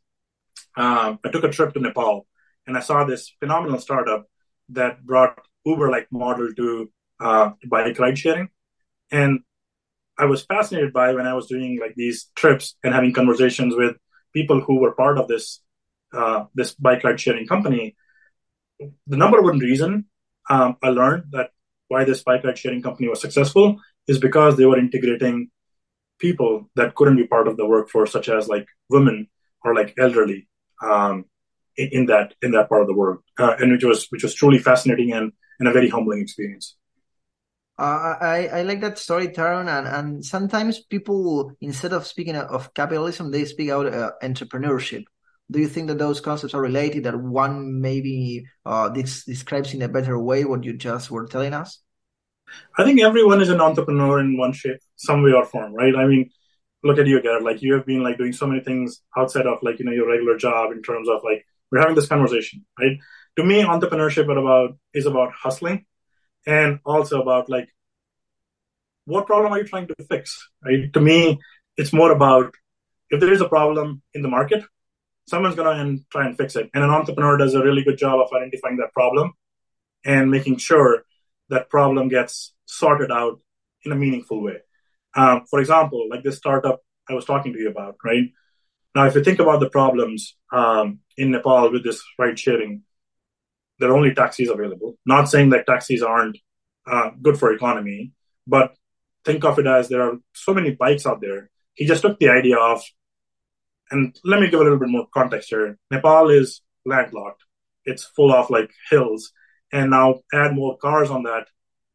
Um, 0.76 1.18
I 1.24 1.28
took 1.30 1.44
a 1.44 1.50
trip 1.50 1.74
to 1.74 1.80
Nepal 1.80 2.26
and 2.66 2.76
I 2.76 2.80
saw 2.80 3.04
this 3.04 3.32
phenomenal 3.40 3.78
startup 3.78 4.26
that 4.70 5.04
brought 5.04 5.38
Uber 5.64 5.90
like 5.90 6.08
model 6.10 6.52
to 6.54 6.90
uh, 7.20 7.50
bike 7.68 7.98
ride 7.98 8.18
sharing. 8.18 8.48
And 9.10 9.40
I 10.18 10.26
was 10.26 10.44
fascinated 10.44 10.92
by 10.92 11.14
when 11.14 11.26
I 11.26 11.34
was 11.34 11.46
doing 11.46 11.78
like 11.80 11.94
these 11.96 12.30
trips 12.34 12.76
and 12.82 12.94
having 12.94 13.12
conversations 13.12 13.74
with 13.76 13.96
people 14.32 14.60
who 14.60 14.80
were 14.80 14.92
part 14.92 15.18
of 15.18 15.28
this 15.28 15.60
uh, 16.12 16.44
this 16.54 16.74
bike 16.74 17.04
ride 17.04 17.20
sharing 17.20 17.46
company. 17.46 17.96
The 19.06 19.16
number 19.16 19.40
one 19.42 19.58
reason 19.58 20.06
um, 20.48 20.76
I 20.82 20.88
learned 20.90 21.24
that 21.32 21.50
why 21.88 22.04
this 22.04 22.22
bike 22.22 22.44
ride 22.44 22.58
sharing 22.58 22.82
company 22.82 23.08
was 23.08 23.20
successful 23.20 23.78
is 24.08 24.18
because 24.18 24.56
they 24.56 24.66
were 24.66 24.78
integrating 24.78 25.50
people 26.18 26.70
that 26.76 26.94
couldn't 26.94 27.16
be 27.16 27.26
part 27.26 27.48
of 27.48 27.56
the 27.56 27.66
workforce, 27.66 28.12
such 28.12 28.28
as 28.28 28.48
like 28.48 28.66
women 28.88 29.28
or 29.64 29.74
like 29.74 29.94
elderly, 29.98 30.48
um, 30.82 31.24
in, 31.76 31.88
in, 31.92 32.06
that 32.06 32.34
in 32.42 32.52
that 32.52 32.68
part 32.68 32.82
of 32.82 32.88
the 32.88 32.94
world, 32.94 33.18
uh, 33.38 33.54
and 33.58 33.72
which 33.72 33.84
was 33.84 34.06
which 34.10 34.22
was 34.22 34.34
truly 34.34 34.58
fascinating 34.58 35.12
and, 35.12 35.32
and 35.58 35.68
a 35.68 35.72
very 35.72 35.88
humbling 35.88 36.20
experience. 36.20 36.76
Uh, 37.78 38.16
I, 38.20 38.48
I 38.52 38.62
like 38.62 38.80
that 38.82 38.98
story, 38.98 39.28
Tarun, 39.28 39.66
and, 39.66 39.88
and 39.88 40.24
sometimes 40.24 40.84
people, 40.84 41.52
instead 41.60 41.92
of 41.92 42.06
speaking 42.06 42.36
of 42.36 42.72
capitalism, 42.74 43.30
they 43.30 43.44
speak 43.44 43.70
out 43.70 43.86
uh, 43.86 44.12
entrepreneurship. 44.22 45.04
Do 45.52 45.60
you 45.60 45.68
think 45.68 45.88
that 45.88 45.98
those 45.98 46.20
concepts 46.20 46.54
are 46.54 46.60
related? 46.62 47.04
That 47.04 47.20
one 47.20 47.80
maybe 47.80 48.46
uh, 48.64 48.88
this 48.88 49.24
describes 49.24 49.74
in 49.74 49.82
a 49.82 49.88
better 49.88 50.18
way 50.18 50.44
what 50.44 50.64
you 50.64 50.72
just 50.72 51.10
were 51.10 51.26
telling 51.26 51.52
us? 51.52 51.78
I 52.78 52.84
think 52.84 53.00
everyone 53.00 53.42
is 53.42 53.50
an 53.50 53.60
entrepreneur 53.60 54.18
in 54.18 54.38
one 54.38 54.52
shape, 54.52 54.78
some 54.96 55.22
way 55.22 55.32
or 55.32 55.44
form, 55.44 55.74
right? 55.74 55.94
I 55.94 56.06
mean, 56.06 56.30
look 56.82 56.98
at 56.98 57.06
you, 57.06 57.20
Garret. 57.22 57.44
Like 57.44 57.62
you 57.62 57.74
have 57.74 57.86
been 57.86 58.02
like 58.02 58.18
doing 58.18 58.32
so 58.32 58.46
many 58.46 58.60
things 58.60 59.02
outside 59.16 59.46
of 59.46 59.58
like 59.62 59.78
you 59.78 59.84
know 59.84 59.92
your 59.92 60.08
regular 60.10 60.36
job 60.36 60.72
in 60.72 60.82
terms 60.82 61.08
of 61.08 61.20
like 61.22 61.44
we're 61.70 61.80
having 61.80 61.94
this 61.94 62.08
conversation, 62.08 62.64
right? 62.78 62.96
To 63.36 63.44
me, 63.44 63.62
entrepreneurship 63.62 64.24
about 64.24 64.76
is 64.94 65.06
about 65.06 65.32
hustling, 65.32 65.84
and 66.46 66.80
also 66.84 67.20
about 67.20 67.48
like 67.50 67.68
what 69.04 69.26
problem 69.26 69.52
are 69.52 69.58
you 69.58 69.66
trying 69.66 69.88
to 69.88 69.94
fix, 70.08 70.48
right? 70.64 70.92
To 70.92 71.00
me, 71.00 71.38
it's 71.76 71.92
more 71.92 72.12
about 72.12 72.54
if 73.10 73.20
there 73.20 73.32
is 73.32 73.40
a 73.40 73.48
problem 73.48 74.02
in 74.14 74.22
the 74.22 74.28
market, 74.28 74.64
someone's 75.32 75.58
gonna 75.60 75.96
try 76.14 76.24
and 76.26 76.36
fix 76.40 76.50
it, 76.60 76.66
and 76.74 76.84
an 76.84 76.90
entrepreneur 76.98 77.36
does 77.38 77.54
a 77.54 77.64
really 77.66 77.84
good 77.88 77.98
job 78.04 78.16
of 78.20 78.28
identifying 78.38 78.78
that 78.80 78.92
problem 78.92 79.26
and 80.12 80.30
making 80.36 80.56
sure 80.68 80.90
that 81.52 81.70
problem 81.76 82.04
gets 82.16 82.34
sorted 82.80 83.10
out 83.20 83.36
in 83.84 83.92
a 83.92 84.00
meaningful 84.04 84.38
way. 84.46 84.58
Um, 85.20 85.36
for 85.50 85.58
example, 85.64 86.00
like 86.12 86.22
this 86.22 86.36
startup 86.42 86.78
I 87.10 87.14
was 87.18 87.24
talking 87.24 87.52
to 87.54 87.60
you 87.62 87.70
about, 87.74 87.94
right? 88.04 88.26
Now, 88.94 89.06
if 89.08 89.14
you 89.16 89.24
think 89.24 89.40
about 89.44 89.60
the 89.60 89.70
problems 89.78 90.20
um, 90.60 90.86
in 91.16 91.30
Nepal 91.30 91.72
with 91.72 91.84
this 91.84 92.00
ride 92.18 92.38
sharing, 92.44 92.82
there 93.78 93.90
are 93.90 93.96
only 93.96 94.14
taxis 94.14 94.50
available. 94.56 94.90
Not 95.14 95.30
saying 95.32 95.48
that 95.50 95.66
taxis 95.66 96.02
aren't 96.02 96.38
uh, 96.92 97.10
good 97.24 97.38
for 97.38 97.48
economy, 97.52 98.12
but 98.46 98.68
think 99.24 99.44
of 99.44 99.58
it 99.58 99.66
as 99.66 99.88
there 99.88 100.02
are 100.06 100.14
so 100.34 100.52
many 100.58 100.70
bikes 100.82 101.06
out 101.06 101.20
there. 101.24 101.40
He 101.78 101.84
just 101.92 102.02
took 102.02 102.18
the 102.18 102.32
idea 102.40 102.58
of, 102.58 102.78
and 103.92 104.18
let 104.24 104.40
me 104.40 104.50
give 104.50 104.60
a 104.60 104.62
little 104.64 104.78
bit 104.78 104.88
more 104.88 105.06
context 105.12 105.50
here. 105.50 105.78
Nepal 105.90 106.30
is 106.30 106.62
landlocked. 106.84 107.42
It's 107.84 108.04
full 108.04 108.32
of 108.32 108.50
like 108.50 108.70
hills 108.90 109.32
and 109.72 109.90
now 109.90 110.20
add 110.32 110.54
more 110.54 110.76
cars 110.76 111.10
on 111.10 111.22
that, 111.24 111.46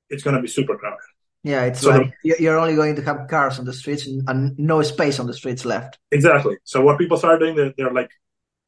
it's 0.10 0.24
going 0.24 0.36
to 0.36 0.42
be 0.42 0.48
super 0.48 0.77
crowded. 0.77 1.00
Yeah, 1.44 1.66
it's 1.66 1.82
so 1.82 1.92
like 1.92 2.13
the, 2.24 2.36
you're 2.39 2.58
only 2.58 2.75
going 2.75 2.96
to 2.96 3.04
have 3.04 3.27
cars 3.30 3.60
on 3.60 3.66
the 3.66 3.74
streets 3.74 4.08
and, 4.08 4.58
no 4.58 4.82
space 4.82 5.20
on 5.20 5.27
the 5.27 5.34
streets 5.34 5.63
left. 5.63 5.98
Exactly. 6.12 6.58
So 6.63 6.82
what 6.82 6.98
people 6.98 7.18
start 7.18 7.39
doing, 7.39 7.56
they're, 7.56 7.74
they're 7.77 7.94
like, 7.94 8.10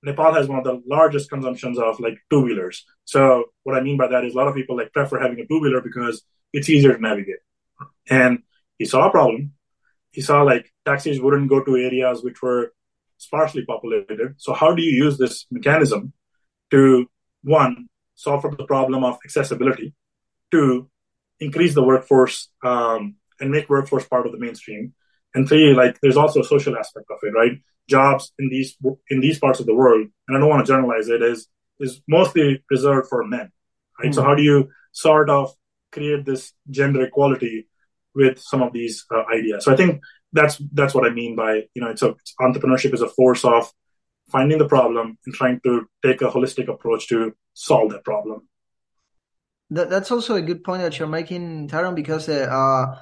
Nepal 0.03 0.33
has 0.33 0.47
one 0.47 0.59
of 0.59 0.63
the 0.63 0.81
largest 0.87 1.29
consumptions 1.29 1.77
of 1.77 1.99
like 1.99 2.19
two 2.29 2.41
wheelers. 2.41 2.85
So 3.03 3.45
what 3.63 3.75
I 3.75 3.81
mean 3.81 3.97
by 3.97 4.07
that 4.07 4.23
is 4.23 4.33
a 4.33 4.37
lot 4.37 4.47
of 4.47 4.55
people 4.55 4.77
like 4.77 4.93
prefer 4.93 5.19
having 5.19 5.39
a 5.39 5.45
two 5.47 5.59
wheeler 5.59 5.81
because 5.81 6.23
it's 6.53 6.69
easier 6.69 6.93
to 6.93 7.01
navigate. 7.01 7.39
And 8.09 8.43
he 8.77 8.85
saw 8.85 9.07
a 9.07 9.11
problem. 9.11 9.53
He 10.11 10.21
saw 10.21 10.43
like 10.43 10.71
taxis 10.85 11.19
wouldn't 11.19 11.49
go 11.49 11.63
to 11.63 11.75
areas 11.75 12.23
which 12.23 12.41
were 12.41 12.71
sparsely 13.19 13.63
populated. 13.65 14.35
So 14.37 14.53
how 14.53 14.73
do 14.73 14.81
you 14.81 15.05
use 15.05 15.17
this 15.17 15.45
mechanism 15.51 16.13
to 16.71 17.05
one 17.43 17.87
solve 18.15 18.41
for 18.41 18.55
the 18.55 18.65
problem 18.65 19.03
of 19.03 19.17
accessibility, 19.23 19.93
two, 20.51 20.89
increase 21.39 21.73
the 21.73 21.83
workforce 21.83 22.49
um, 22.63 23.15
and 23.39 23.51
make 23.51 23.69
workforce 23.69 24.05
part 24.05 24.25
of 24.25 24.31
the 24.31 24.39
mainstream, 24.39 24.93
and 25.33 25.47
three, 25.47 25.73
like 25.73 25.99
there's 26.01 26.17
also 26.17 26.41
a 26.41 26.43
social 26.43 26.77
aspect 26.77 27.05
of 27.11 27.19
it, 27.21 27.31
right? 27.31 27.61
Jobs 27.87 28.33
in 28.39 28.49
these 28.49 28.75
in 29.09 29.19
these 29.19 29.39
parts 29.39 29.59
of 29.59 29.65
the 29.65 29.75
world, 29.75 30.07
and 30.27 30.37
I 30.37 30.39
don't 30.39 30.49
want 30.49 30.65
to 30.65 30.71
generalize 30.71 31.07
it, 31.07 31.21
is 31.21 31.47
is 31.79 32.01
mostly 32.07 32.63
reserved 32.69 33.07
for 33.09 33.25
men, 33.25 33.51
right? 33.99 34.11
Mm. 34.11 34.15
So 34.15 34.23
how 34.23 34.35
do 34.35 34.43
you 34.43 34.69
sort 34.91 35.29
of 35.29 35.53
create 35.91 36.25
this 36.25 36.53
gender 36.69 37.03
equality 37.03 37.67
with 38.13 38.39
some 38.39 38.61
of 38.61 38.73
these 38.73 39.05
uh, 39.13 39.23
ideas? 39.33 39.63
So 39.65 39.71
I 39.71 39.75
think 39.75 40.01
that's 40.31 40.57
that's 40.73 40.93
what 40.93 41.05
I 41.05 41.13
mean 41.13 41.35
by 41.35 41.63
you 41.73 41.81
know 41.81 41.89
it's 41.89 42.01
a 42.01 42.09
it's 42.09 42.33
entrepreneurship 42.39 42.93
is 42.93 43.01
a 43.01 43.09
force 43.09 43.43
of 43.43 43.71
finding 44.31 44.57
the 44.57 44.67
problem 44.67 45.17
and 45.25 45.35
trying 45.35 45.59
to 45.61 45.87
take 46.05 46.21
a 46.21 46.29
holistic 46.29 46.67
approach 46.67 47.07
to 47.07 47.33
solve 47.53 47.91
that 47.91 48.03
problem. 48.03 48.47
That, 49.71 49.89
that's 49.89 50.11
also 50.11 50.35
a 50.35 50.41
good 50.41 50.63
point 50.63 50.81
that 50.81 50.97
you're 50.97 51.07
making, 51.07 51.67
Tarun, 51.67 51.95
because 51.95 52.29
uh, 52.29 52.95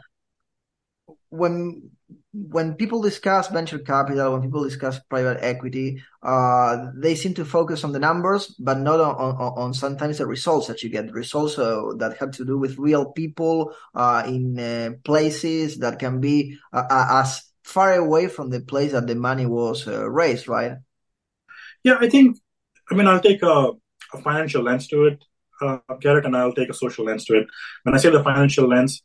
when 1.29 1.91
when 2.37 2.75
people 2.75 3.01
discuss 3.01 3.47
venture 3.47 3.79
capital, 3.79 4.33
when 4.33 4.43
people 4.43 4.63
discuss 4.63 4.99
private 4.99 5.39
equity, 5.41 6.03
uh, 6.21 6.91
they 6.95 7.15
seem 7.15 7.33
to 7.33 7.43
focus 7.43 7.83
on 7.83 7.93
the 7.93 7.99
numbers, 7.99 8.47
but 8.59 8.77
not 8.77 8.99
on, 8.99 9.15
on, 9.15 9.53
on 9.57 9.73
sometimes 9.73 10.19
the 10.19 10.25
results 10.25 10.67
that 10.67 10.83
you 10.83 10.89
get. 10.89 11.07
The 11.07 11.13
Results 11.13 11.57
uh, 11.57 11.81
that 11.97 12.17
have 12.17 12.31
to 12.31 12.45
do 12.45 12.57
with 12.59 12.77
real 12.77 13.11
people 13.11 13.73
uh, 13.95 14.23
in 14.27 14.59
uh, 14.59 14.91
places 15.03 15.79
that 15.79 15.97
can 15.97 16.21
be 16.21 16.59
uh, 16.71 16.85
as 16.91 17.41
far 17.63 17.95
away 17.95 18.27
from 18.27 18.51
the 18.51 18.61
place 18.61 18.91
that 18.91 19.07
the 19.07 19.15
money 19.15 19.47
was 19.47 19.87
raised, 19.87 20.47
right? 20.47 20.73
Yeah, 21.83 21.97
I 21.99 22.07
think. 22.07 22.37
I 22.91 22.95
mean, 22.95 23.07
I'll 23.07 23.19
take 23.19 23.41
a, 23.41 23.71
a 24.13 24.21
financial 24.21 24.61
lens 24.61 24.87
to 24.89 25.05
it, 25.05 25.25
uh, 25.61 25.79
Garret, 25.99 26.25
and 26.25 26.37
I'll 26.37 26.53
take 26.53 26.69
a 26.69 26.73
social 26.73 27.03
lens 27.05 27.25
to 27.25 27.33
it. 27.33 27.47
When 27.83 27.95
I 27.95 27.97
say 27.97 28.11
the 28.11 28.23
financial 28.23 28.67
lens, 28.67 29.01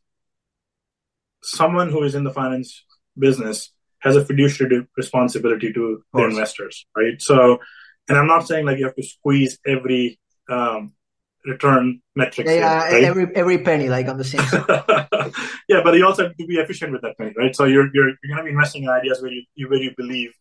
someone 1.42 1.90
who 1.90 2.04
is 2.04 2.14
in 2.14 2.24
the 2.24 2.30
finance 2.30 2.84
business 3.18 3.72
has 4.00 4.16
a 4.16 4.24
fiduciary 4.24 4.86
responsibility 4.96 5.72
to 5.72 6.02
their 6.12 6.28
investors, 6.28 6.86
right? 6.96 7.20
So, 7.20 7.58
and 8.08 8.18
I'm 8.18 8.26
not 8.26 8.46
saying 8.46 8.66
like 8.66 8.78
you 8.78 8.84
have 8.86 8.96
to 8.96 9.02
squeeze 9.02 9.58
every 9.66 10.18
um, 10.48 10.92
return 11.44 12.00
metric. 12.16 12.46
Yeah, 12.46 12.54
yeah 12.54 12.84
right? 12.84 13.04
every 13.04 13.26
every 13.34 13.58
penny, 13.58 13.88
like 13.88 14.08
on 14.08 14.18
the 14.18 14.24
same. 14.24 14.40
yeah, 15.68 15.80
but 15.84 15.94
you 15.94 16.06
also 16.06 16.24
have 16.24 16.36
to 16.36 16.46
be 16.46 16.56
efficient 16.56 16.92
with 16.92 17.02
that 17.02 17.16
penny, 17.16 17.32
right? 17.36 17.54
So 17.54 17.64
you're 17.64 17.88
you're 17.94 18.08
you're 18.08 18.36
going 18.36 18.38
to 18.38 18.44
be 18.44 18.50
investing 18.50 18.84
in 18.84 18.88
ideas 18.88 19.22
where 19.22 19.30
you, 19.30 19.42
you 19.54 19.68
where 19.68 19.80
you 19.80 19.92
believe 19.96 20.32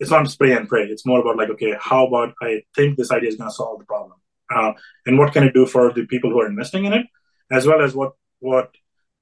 it's 0.00 0.10
not 0.10 0.28
spray 0.28 0.52
and 0.52 0.68
pray. 0.68 0.84
It's 0.84 1.06
more 1.06 1.20
about 1.20 1.36
like, 1.36 1.50
okay, 1.50 1.74
how 1.80 2.06
about 2.06 2.34
I 2.42 2.62
think 2.74 2.96
this 2.96 3.12
idea 3.12 3.28
is 3.28 3.36
going 3.36 3.50
to 3.50 3.54
solve 3.54 3.78
the 3.78 3.84
problem, 3.84 4.18
uh, 4.54 4.72
and 5.06 5.18
what 5.18 5.32
can 5.32 5.44
it 5.44 5.54
do 5.54 5.66
for 5.66 5.92
the 5.92 6.06
people 6.06 6.30
who 6.30 6.40
are 6.40 6.48
investing 6.48 6.84
in 6.84 6.92
it, 6.92 7.06
as 7.50 7.66
well 7.66 7.80
as 7.80 7.94
what 7.94 8.12
what 8.40 8.70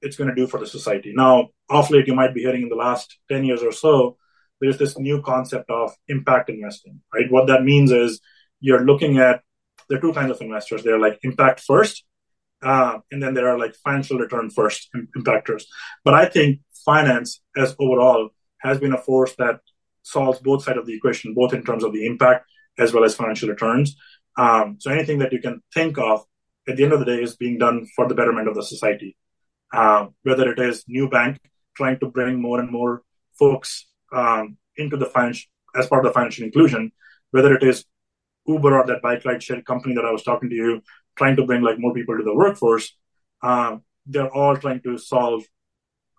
it's 0.03 0.17
going 0.17 0.29
to 0.29 0.35
do 0.35 0.47
for 0.47 0.61
the 0.61 0.67
society. 0.67 1.13
Now, 1.15 1.49
off 1.71 1.91
late, 1.91 2.07
you 2.07 2.15
might 2.15 2.35
be 2.35 2.43
hearing 2.43 2.63
in 2.63 2.69
the 2.69 2.77
last 2.77 3.19
ten 3.31 3.45
years 3.45 3.63
or 3.63 3.73
so, 3.73 4.17
there's 4.61 4.79
this 4.79 4.99
new 4.99 5.23
concept 5.23 5.71
of 5.71 5.93
impact 6.09 6.51
investing, 6.51 7.01
right? 7.15 7.31
What 7.31 7.47
that 7.47 7.65
means 7.65 7.91
is 7.91 8.21
you're 8.61 8.85
looking 8.85 9.19
at 9.19 9.43
there 9.89 9.99
are 9.99 10.01
two 10.01 10.13
kinds 10.13 10.31
of 10.31 10.41
investors. 10.41 10.83
They're 10.83 10.99
like 10.99 11.19
impact 11.23 11.61
first, 11.61 12.05
uh, 12.63 12.99
and 13.11 13.23
then 13.23 13.35
there 13.35 13.49
are 13.49 13.59
like 13.59 13.75
financial 13.77 14.19
return 14.19 14.51
first 14.51 14.89
impactors. 15.17 15.65
But 16.05 16.15
I 16.15 16.27
think 16.27 16.61
finance, 16.85 17.41
as 17.57 17.75
overall, 17.79 18.31
has 18.59 18.79
been 18.79 18.93
a 18.93 18.99
force 18.99 19.35
that 19.37 19.61
solves 20.03 20.39
both 20.41 20.65
sides 20.65 20.79
of 20.79 20.87
the 20.87 20.95
equation, 20.95 21.35
both 21.35 21.53
in 21.53 21.65
terms 21.65 21.85
of 21.85 21.93
the 21.93 22.07
impact 22.07 22.47
as 22.79 22.93
well 22.93 23.05
as 23.05 23.15
financial 23.15 23.49
returns. 23.49 23.97
Um, 24.39 24.77
so 24.79 24.91
anything 24.91 25.19
that 25.19 25.33
you 25.33 25.41
can 25.41 25.63
think 25.75 25.99
of 25.99 26.25
at 26.69 26.77
the 26.77 26.85
end 26.85 26.93
of 26.93 27.01
the 27.01 27.07
day 27.07 27.21
is 27.23 27.37
being 27.37 27.59
done 27.59 27.87
for 27.95 28.09
the 28.09 28.15
betterment 28.15 28.49
of 28.49 28.55
the 28.55 28.63
society. 28.63 29.17
Um, 29.73 30.15
whether 30.23 30.53
it 30.53 30.59
is 30.59 30.85
Nubank 30.85 31.39
trying 31.77 31.99
to 32.01 32.07
bring 32.07 32.41
more 32.41 32.61
and 32.61 32.71
more 32.71 33.03
folks 33.39 33.87
um, 34.13 34.59
into 34.77 34.97
the 34.97 35.07
financial 35.07 35.49
as 35.75 35.87
part 35.87 36.05
of 36.05 36.11
the 36.11 36.15
financial 36.15 36.45
inclusion, 36.45 36.93
whether 37.31 37.55
it 37.55 37.63
is 37.63 37.85
Uber 38.47 38.79
or 38.79 38.87
that 38.87 39.03
bike 39.03 39.25
ride 39.25 39.43
share 39.43 39.63
company 39.63 39.95
that 39.95 40.05
I 40.05 40.11
was 40.11 40.23
talking 40.23 40.51
to 40.51 40.55
you, 40.55 40.83
trying 41.17 41.37
to 41.37 41.47
bring 41.47 41.63
like 41.63 41.79
more 41.79 41.95
people 41.95 42.17
to 42.17 42.23
the 42.23 42.35
workforce, 42.35 42.95
um, 43.43 43.83
they're 44.07 44.33
all 44.33 44.57
trying 44.57 44.83
to 44.83 44.99
solve 44.99 45.43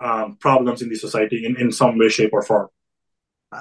um, 0.02 0.38
problems 0.38 0.82
in 0.82 0.90
the 0.90 0.96
society 0.96 1.46
in, 1.46 1.60
in 1.60 1.72
some 1.72 1.98
way, 1.98 2.10
shape, 2.10 2.32
or 2.34 2.42
form. 2.42 2.68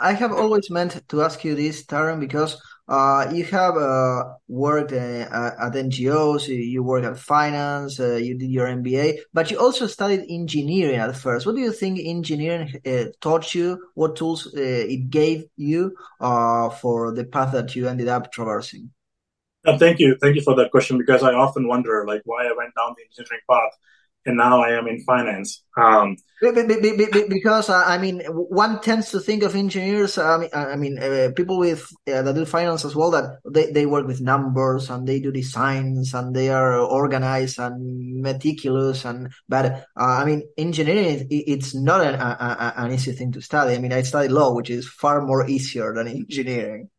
I 0.01 0.13
have 0.13 0.33
always 0.33 0.71
meant 0.71 1.03
to 1.09 1.23
ask 1.23 1.45
you 1.45 1.55
this, 1.55 1.85
Tarun, 1.85 2.21
because 2.21 2.61
uh, 2.89 3.31
you 3.33 3.45
have 3.45 3.77
uh, 3.77 4.25
worked 4.49 4.93
uh, 4.93 4.97
at 4.97 5.73
NGOs, 5.73 6.49
you 6.49 6.83
work 6.83 7.05
at 7.05 7.19
finance, 7.19 8.01
uh, 8.01 8.17
you 8.17 8.37
did 8.37 8.51
your 8.51 8.67
MBA, 8.67 9.19
but 9.33 9.51
you 9.51 9.59
also 9.59 9.87
studied 9.87 10.27
engineering 10.29 10.97
at 10.97 11.17
first. 11.17 11.47
What 11.47 11.55
do 11.55 11.61
you 11.61 11.73
think 11.73 12.01
engineering 12.01 12.75
uh, 12.87 13.05
taught 13.21 13.55
you? 13.55 13.79
What 13.95 14.17
tools 14.17 14.47
uh, 14.49 14.61
it 14.61 15.11
gave 15.11 15.45
you 15.57 15.95
for 16.21 17.13
the 17.15 17.25
path 17.25 17.53
that 17.53 17.75
you 17.77 17.89
ended 17.89 18.09
up 18.09 18.33
traversing? 18.33 18.91
thank 19.79 20.01
you, 20.01 20.17
thank 20.21 20.35
you 20.35 20.43
for 20.43 20.57
that 20.57 20.73
question 20.73 20.99
because 20.99 21.23
I 21.23 21.35
often 21.35 21.69
wonder, 21.69 22.05
like, 22.07 22.23
why 22.25 22.47
I 22.47 22.53
went 22.57 22.75
down 22.77 22.95
the 22.97 23.05
engineering 23.05 23.43
path 23.49 23.73
and 24.25 24.37
now 24.37 24.61
I 24.61 24.71
am 24.79 24.87
in 24.87 25.01
finance. 25.01 25.63
Um, 25.77 26.17
because 26.41 27.71
uh, 27.71 27.85
I 27.87 27.99
mean, 27.99 28.21
one 28.27 28.81
tends 28.81 29.11
to 29.11 29.21
think 29.21 29.43
of 29.43 29.55
engineers. 29.55 30.19
I 30.19 30.39
mean, 30.39 30.51
I 30.53 30.77
mean, 30.77 30.99
uh, 30.99 31.31
people 31.37 31.59
with 31.59 31.89
uh, 32.13 32.23
that 32.23 32.35
do 32.35 32.45
finance 32.45 32.85
as 32.85 32.97
well. 32.97 33.13
That 33.13 33.39
they, 33.49 33.71
they 33.71 33.87
work 33.87 34.07
with 34.07 34.21
numbers 34.21 34.91
and 34.91 35.07
they 35.07 35.21
do 35.21 35.31
designs 35.31 36.15
and 36.15 36.35
they 36.35 36.51
are 36.51 36.79
organized 36.79 37.59
and 37.61 38.23
meticulous. 38.23 39.05
And 39.05 39.33
but 39.49 39.67
uh, 39.67 39.83
I 39.97 40.25
mean, 40.25 40.43
engineering 40.57 41.29
it's 41.31 41.75
not 41.75 42.01
an, 42.01 42.17
a, 42.17 42.75
a, 42.77 42.85
an 42.85 42.93
easy 42.93 43.13
thing 43.13 43.33
to 43.33 43.43
study. 43.43 43.75
I 43.75 43.79
mean, 43.79 43.93
I 43.93 44.03
studied 44.03 44.33
law, 44.33 44.53
which 44.53 44.71
is 44.71 44.89
far 44.89 45.23
more 45.23 45.49
easier 45.49 45.95
than 45.95 46.09
engineering. 46.09 46.91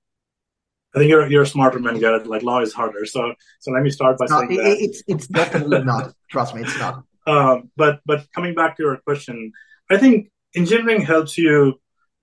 I 0.95 0.99
think 0.99 1.09
you're 1.09 1.27
you're 1.27 1.43
a 1.43 1.47
smarter 1.47 1.79
man, 1.79 1.99
Garret. 1.99 2.27
Like 2.27 2.43
law 2.43 2.61
is 2.61 2.71
harder. 2.71 3.05
So 3.05 3.33
so 3.59 3.71
let 3.71 3.83
me 3.83 3.89
start 3.89 4.17
by 4.17 4.27
no, 4.29 4.39
saying 4.39 4.51
it, 4.51 4.63
that 4.63 4.77
it's 4.79 5.03
it's 5.07 5.27
definitely 5.27 5.83
not. 5.83 6.13
Trust 6.29 6.55
me, 6.55 6.61
it's 6.61 6.77
not. 6.77 7.03
Um, 7.25 7.71
but 7.75 8.01
but 8.05 8.25
coming 8.33 8.55
back 8.55 8.77
to 8.77 8.83
your 8.83 8.97
question, 8.97 9.51
I 9.89 9.97
think 9.97 10.29
engineering 10.55 11.01
helps 11.01 11.37
you 11.37 11.79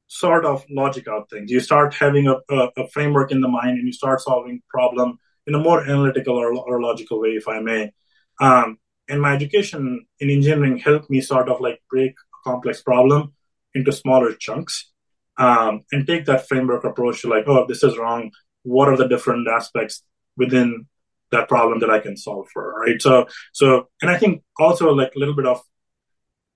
sort 0.09 0.45
of 0.45 0.65
logic 0.69 1.07
out 1.09 1.31
things. 1.31 1.51
You 1.51 1.61
start 1.61 1.95
having 1.95 2.27
a, 2.27 2.37
a, 2.51 2.69
a 2.77 2.89
framework 2.89 3.31
in 3.31 3.41
the 3.41 3.49
mind, 3.49 3.79
and 3.79 3.87
you 3.87 3.93
start 3.93 4.21
solving 4.21 4.63
problem 4.69 5.19
in 5.47 5.55
a 5.55 5.59
more 5.59 5.83
analytical 5.83 6.37
or, 6.37 6.53
or 6.53 6.83
logical 6.83 7.21
way, 7.21 7.31
if 7.31 7.49
I 7.49 7.61
may. 7.61 7.93
Um, 8.41 8.79
and 9.09 9.21
my 9.21 9.35
education 9.35 10.07
in 10.21 10.31
engineering 10.31 10.79
helped 10.79 11.11
me 11.11 11.21
sort 11.21 11.49
of 11.49 11.61
like 11.61 11.81
break 11.91 12.13
a 12.13 12.49
complex 12.49 12.81
problem 12.83 13.35
into 13.75 13.93
smaller 13.93 14.33
chunks 14.35 14.91
um, 15.37 15.83
and 15.93 16.07
take 16.07 16.27
that 16.27 16.47
framework 16.49 16.85
approach 16.85 17.23
to 17.23 17.29
like, 17.29 17.45
oh, 17.47 17.67
this 17.67 17.83
is 17.83 17.99
wrong. 17.99 18.31
What 18.63 18.89
are 18.89 18.97
the 18.97 19.09
different 19.09 19.49
aspects 19.49 20.03
within 20.37 20.87
that 21.33 21.49
problem 21.49 21.81
that 21.81 21.91
I 21.91 22.01
can 22.01 22.17
solve 22.17 22.49
for, 22.53 22.75
right? 22.81 23.01
So, 23.01 23.27
so, 23.53 23.89
and 24.03 24.11
I 24.11 24.19
think 24.19 24.43
also 24.59 24.93
like 24.93 25.13
a 25.15 25.19
little 25.19 25.37
bit 25.37 25.47
of 25.47 25.61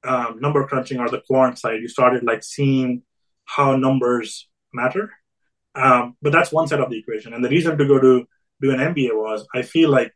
um, 0.04 0.38
number 0.40 0.66
crunching 0.66 0.98
or 0.98 1.08
the 1.08 1.22
quant 1.26 1.58
side, 1.58 1.80
you 1.80 1.88
started 1.88 2.24
like 2.24 2.42
seeing 2.44 3.02
how 3.44 3.76
numbers 3.76 4.48
matter. 4.72 5.10
Um, 5.74 6.16
but 6.22 6.32
that's 6.32 6.52
one 6.52 6.68
side 6.68 6.80
of 6.80 6.90
the 6.90 6.98
equation. 6.98 7.32
And 7.34 7.44
the 7.44 7.48
reason 7.48 7.76
to 7.78 7.86
go 7.86 8.00
to 8.00 8.26
do 8.60 8.70
an 8.70 8.78
MBA 8.78 9.14
was 9.14 9.46
I 9.54 9.62
feel 9.62 9.90
like 9.90 10.12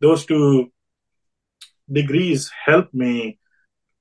those 0.00 0.26
two 0.26 0.72
degrees 1.90 2.50
helped 2.64 2.94
me 2.94 3.38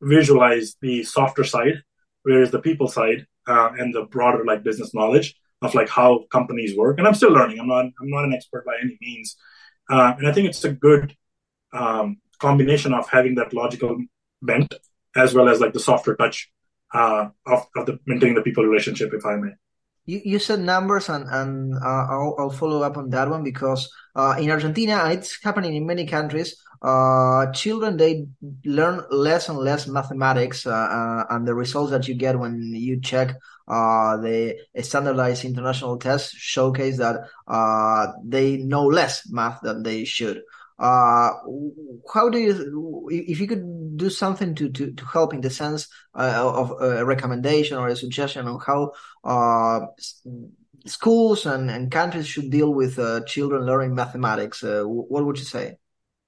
visualize 0.01 0.75
the 0.81 1.03
softer 1.03 1.43
side, 1.43 1.83
whereas 2.23 2.51
the 2.51 2.59
people 2.59 2.87
side 2.87 3.25
uh, 3.47 3.71
and 3.77 3.93
the 3.93 4.03
broader 4.03 4.43
like 4.45 4.63
business 4.63 4.93
knowledge 4.93 5.35
of 5.61 5.75
like 5.75 5.89
how 5.89 6.25
companies 6.31 6.75
work. 6.77 6.97
And 6.97 7.07
I'm 7.07 7.13
still 7.13 7.31
learning. 7.31 7.59
I'm 7.59 7.67
not 7.67 7.85
I'm 7.85 8.09
not 8.09 8.25
an 8.25 8.33
expert 8.33 8.65
by 8.65 8.73
any 8.81 8.97
means, 9.01 9.35
uh, 9.89 10.13
and 10.17 10.27
I 10.27 10.31
think 10.31 10.49
it's 10.49 10.63
a 10.63 10.71
good 10.71 11.15
um, 11.73 12.17
combination 12.39 12.93
of 12.93 13.09
having 13.09 13.35
that 13.35 13.53
logical 13.53 13.97
bent 14.41 14.73
as 15.15 15.33
well 15.33 15.49
as 15.49 15.59
like 15.59 15.73
the 15.73 15.79
softer 15.79 16.15
touch 16.15 16.51
uh, 16.93 17.29
of, 17.45 17.67
of 17.75 17.85
the 17.85 17.99
maintaining 18.05 18.35
the 18.35 18.41
people 18.41 18.65
relationship, 18.65 19.13
if 19.13 19.25
I 19.25 19.35
may. 19.35 19.51
You, 20.05 20.21
you 20.23 20.39
said 20.39 20.59
numbers, 20.59 21.09
and, 21.09 21.25
and 21.27 21.75
uh, 21.75 22.05
I'll, 22.09 22.35
I'll, 22.37 22.49
follow 22.51 22.83
up 22.83 22.95
on 22.95 23.09
that 23.09 23.27
one 23.27 23.43
because 23.43 23.91
uh, 24.15 24.35
in 24.39 24.51
Argentina, 24.51 24.97
and 25.03 25.13
it's 25.13 25.43
happening 25.43 25.73
in 25.75 25.87
many 25.87 26.05
countries, 26.05 26.55
uh, 26.81 27.51
children 27.51 27.97
they 27.97 28.25
learn 28.63 29.03
less 29.09 29.49
and 29.49 29.57
less 29.57 29.87
mathematics, 29.87 30.65
uh, 30.65 30.71
uh, 30.71 31.25
and 31.29 31.47
the 31.47 31.53
results 31.53 31.91
that 31.91 32.07
you 32.07 32.15
get 32.15 32.39
when 32.39 32.61
you 32.61 32.99
check 33.01 33.35
uh, 33.67 34.17
the 34.17 34.57
standardized 34.81 35.45
international 35.45 35.97
tests 35.97 36.35
showcase 36.35 36.97
that 36.97 37.27
they 38.23 38.57
know 38.57 38.85
less 38.85 39.29
math 39.29 39.61
than 39.61 39.83
they 39.83 40.05
should. 40.05 40.41
Uh, 40.77 41.31
how 42.13 42.27
do 42.29 42.37
you, 42.37 43.07
if 43.09 43.39
you 43.39 43.47
could 43.47 43.97
do 43.97 44.09
something 44.09 44.53
to, 44.55 44.69
to, 44.69 44.91
to 44.91 45.05
help 45.05 45.33
in 45.33 45.39
the 45.39 45.49
sense 45.49 45.87
uh, 46.13 46.41
of 46.43 46.81
a 46.81 47.05
recommendation 47.05 47.77
or 47.77 47.87
a 47.87 47.95
suggestion 47.95 48.45
on 48.45 48.59
how 48.59 48.91
uh, 49.23 49.85
schools 50.85 51.45
and, 51.45 51.69
and 51.69 51.91
countries 51.91 52.27
should 52.27 52.49
deal 52.49 52.73
with 52.73 52.99
uh, 52.99 53.21
children 53.21 53.65
learning 53.65 53.95
mathematics, 53.95 54.63
uh, 54.63 54.83
what 54.83 55.25
would 55.25 55.37
you 55.37 55.45
say? 55.45 55.77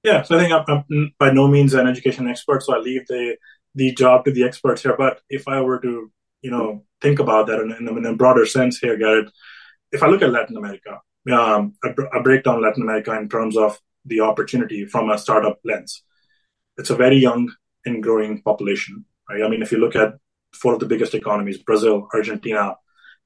Yeah, 0.08 0.22
so 0.22 0.36
I 0.36 0.40
think 0.40 0.52
I'm, 0.54 0.64
I'm, 0.68 1.14
by 1.18 1.30
no 1.30 1.46
means 1.48 1.74
an 1.74 1.86
education 1.86 2.28
expert, 2.28 2.62
so 2.62 2.74
I 2.74 2.78
leave 2.78 3.06
the 3.08 3.36
the 3.74 3.92
job 3.92 4.24
to 4.24 4.32
the 4.32 4.44
experts 4.44 4.82
here. 4.82 4.96
But 4.96 5.20
if 5.28 5.46
I 5.46 5.60
were 5.60 5.80
to, 5.80 6.10
you 6.40 6.50
know, 6.50 6.84
think 7.02 7.18
about 7.18 7.46
that 7.48 7.60
in, 7.60 7.70
in, 7.88 8.06
a 8.06 8.14
broader 8.14 8.46
sense 8.46 8.78
here, 8.78 8.96
Garret, 8.96 9.28
if 9.92 10.02
I 10.02 10.06
look 10.06 10.22
at 10.22 10.32
Latin 10.32 10.56
America, 10.56 10.92
um, 11.30 11.74
I, 11.84 11.90
I 12.14 12.22
break 12.22 12.42
down 12.44 12.62
Latin 12.62 12.84
America 12.84 13.12
in 13.20 13.28
terms 13.28 13.54
of 13.56 13.78
the 14.06 14.20
opportunity 14.20 14.86
from 14.86 15.10
a 15.10 15.18
startup 15.18 15.58
lens. 15.62 16.02
It's 16.78 16.90
a 16.90 16.96
very 16.96 17.18
young 17.18 17.52
and 17.84 18.02
growing 18.02 18.40
population, 18.40 19.04
right? 19.28 19.42
I 19.42 19.48
mean, 19.50 19.60
if 19.60 19.72
you 19.72 19.78
look 19.78 19.94
at 19.94 20.14
four 20.54 20.72
of 20.72 20.80
the 20.80 20.90
biggest 20.92 21.14
economies, 21.14 21.58
Brazil, 21.58 22.08
Argentina, 22.14 22.76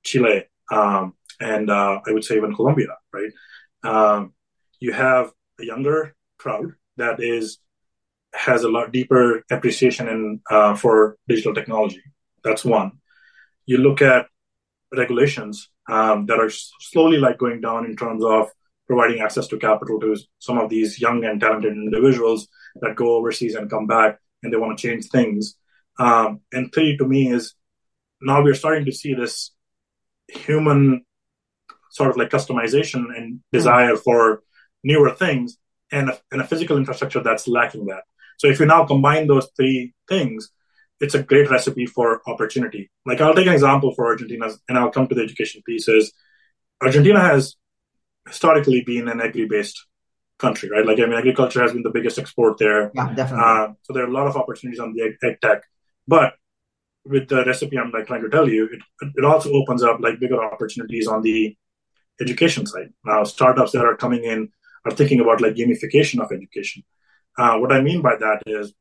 Chile, 0.02 0.46
um, 0.72 1.14
and 1.40 1.70
uh, 1.70 2.00
I 2.04 2.12
would 2.12 2.24
say 2.24 2.36
even 2.36 2.56
Colombia, 2.56 2.88
right? 3.12 3.32
Um, 3.84 4.34
you 4.80 4.92
have 4.92 5.30
a 5.60 5.64
younger 5.64 6.16
crowd 6.42 6.72
that 6.96 7.22
is 7.22 7.58
has 8.34 8.64
a 8.64 8.68
lot 8.68 8.92
deeper 8.92 9.42
appreciation 9.50 10.08
in, 10.08 10.40
uh, 10.50 10.74
for 10.74 11.16
digital 11.28 11.54
technology. 11.54 12.02
That's 12.42 12.64
one. 12.64 12.92
You 13.66 13.78
look 13.78 14.00
at 14.00 14.26
regulations 14.96 15.68
um, 15.90 16.26
that 16.26 16.38
are 16.38 16.50
slowly 16.50 17.18
like 17.18 17.38
going 17.38 17.60
down 17.60 17.84
in 17.84 17.94
terms 17.94 18.24
of 18.24 18.48
providing 18.86 19.20
access 19.20 19.46
to 19.48 19.58
capital 19.58 20.00
to 20.00 20.16
some 20.38 20.58
of 20.58 20.70
these 20.70 21.00
young 21.00 21.24
and 21.24 21.40
talented 21.40 21.72
individuals 21.72 22.48
that 22.80 22.96
go 22.96 23.16
overseas 23.16 23.54
and 23.54 23.70
come 23.70 23.86
back 23.86 24.18
and 24.42 24.52
they 24.52 24.56
want 24.56 24.78
to 24.78 24.88
change 24.88 25.06
things. 25.08 25.56
Um, 25.98 26.40
and 26.52 26.72
three, 26.72 26.96
to 26.96 27.06
me, 27.06 27.30
is 27.30 27.54
now 28.20 28.42
we're 28.42 28.54
starting 28.54 28.86
to 28.86 28.92
see 28.92 29.14
this 29.14 29.52
human 30.28 31.04
sort 31.90 32.10
of 32.10 32.16
like 32.16 32.30
customization 32.30 33.04
and 33.16 33.40
desire 33.52 33.94
mm. 33.94 34.02
for 34.02 34.42
newer 34.82 35.10
things 35.10 35.58
and 35.92 36.10
a, 36.10 36.18
and 36.32 36.40
a 36.40 36.46
physical 36.46 36.76
infrastructure 36.76 37.22
that's 37.22 37.46
lacking 37.46 37.86
that. 37.86 38.02
So 38.38 38.48
if 38.48 38.58
you 38.58 38.66
now 38.66 38.84
combine 38.84 39.26
those 39.26 39.48
three 39.56 39.94
things, 40.08 40.50
it's 41.00 41.14
a 41.14 41.22
great 41.22 41.50
recipe 41.50 41.86
for 41.86 42.22
opportunity. 42.26 42.90
Like 43.06 43.20
I'll 43.20 43.34
take 43.34 43.46
an 43.46 43.52
example 43.52 43.94
for 43.94 44.06
Argentina, 44.06 44.50
and 44.68 44.78
I'll 44.78 44.90
come 44.90 45.06
to 45.08 45.14
the 45.14 45.22
education 45.22 45.62
piece. 45.64 45.86
Is 45.88 46.12
Argentina 46.80 47.20
has 47.20 47.56
historically 48.26 48.82
been 48.82 49.08
an 49.08 49.20
agri-based 49.20 49.86
country, 50.38 50.70
right? 50.70 50.86
Like, 50.86 50.98
I 50.98 51.06
mean, 51.06 51.18
agriculture 51.18 51.62
has 51.62 51.72
been 51.72 51.82
the 51.82 51.90
biggest 51.90 52.18
export 52.18 52.58
there. 52.58 52.90
Yeah, 52.94 53.12
definitely. 53.14 53.44
Uh, 53.44 53.68
so 53.82 53.92
there 53.92 54.04
are 54.04 54.08
a 54.08 54.12
lot 54.12 54.26
of 54.26 54.36
opportunities 54.36 54.80
on 54.80 54.92
the 54.92 55.02
ag, 55.02 55.16
ag 55.22 55.40
tech. 55.40 55.62
But 56.06 56.34
with 57.04 57.28
the 57.28 57.44
recipe 57.44 57.78
I'm 57.78 57.90
like 57.90 58.06
trying 58.06 58.22
to 58.22 58.28
tell 58.28 58.48
you, 58.48 58.64
it, 58.72 58.80
it 59.16 59.24
also 59.24 59.52
opens 59.52 59.82
up 59.82 60.00
like 60.00 60.20
bigger 60.20 60.42
opportunities 60.42 61.06
on 61.06 61.22
the 61.22 61.56
education 62.20 62.66
side. 62.66 62.90
Now, 63.04 63.24
startups 63.24 63.72
that 63.72 63.84
are 63.84 63.96
coming 63.96 64.24
in 64.24 64.50
are 64.84 64.92
thinking 64.92 65.20
about 65.20 65.40
like 65.40 65.54
gamification 65.54 66.20
of 66.22 66.32
education. 66.32 66.82
Uh, 67.38 67.58
what 67.58 67.72
I 67.72 67.80
mean 67.80 68.02
by 68.02 68.16
that 68.16 68.42
is 68.46 68.74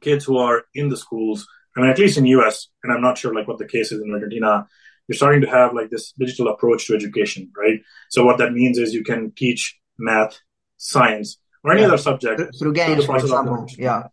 kids 0.00 0.24
who 0.24 0.36
are 0.38 0.64
in 0.74 0.88
the 0.88 0.96
schools, 0.96 1.46
I 1.76 1.80
mean, 1.80 1.90
at 1.90 1.98
least 1.98 2.18
in 2.18 2.26
US, 2.26 2.68
and 2.82 2.92
I'm 2.92 3.00
not 3.00 3.18
sure 3.18 3.34
like 3.34 3.48
what 3.48 3.58
the 3.58 3.66
case 3.66 3.92
is 3.92 4.00
in 4.02 4.12
Argentina, 4.12 4.66
you're 5.08 5.16
starting 5.16 5.40
to 5.42 5.48
have 5.48 5.74
like 5.74 5.90
this 5.90 6.12
digital 6.12 6.48
approach 6.48 6.86
to 6.86 6.94
education, 6.94 7.50
right? 7.56 7.80
So 8.10 8.24
what 8.24 8.38
that 8.38 8.52
means 8.52 8.78
is 8.78 8.94
you 8.94 9.04
can 9.04 9.32
teach 9.32 9.78
math, 9.98 10.38
science 10.76 11.38
or 11.62 11.72
any 11.72 11.82
Yeah. 11.82 11.88
other 11.88 11.98
subject 11.98 12.38
Through, 12.38 12.46
through 12.46 12.58
through 12.58 12.72
games, 12.74 13.04
for 13.06 13.16
example. 13.16 13.66
Yeah. 13.78 14.08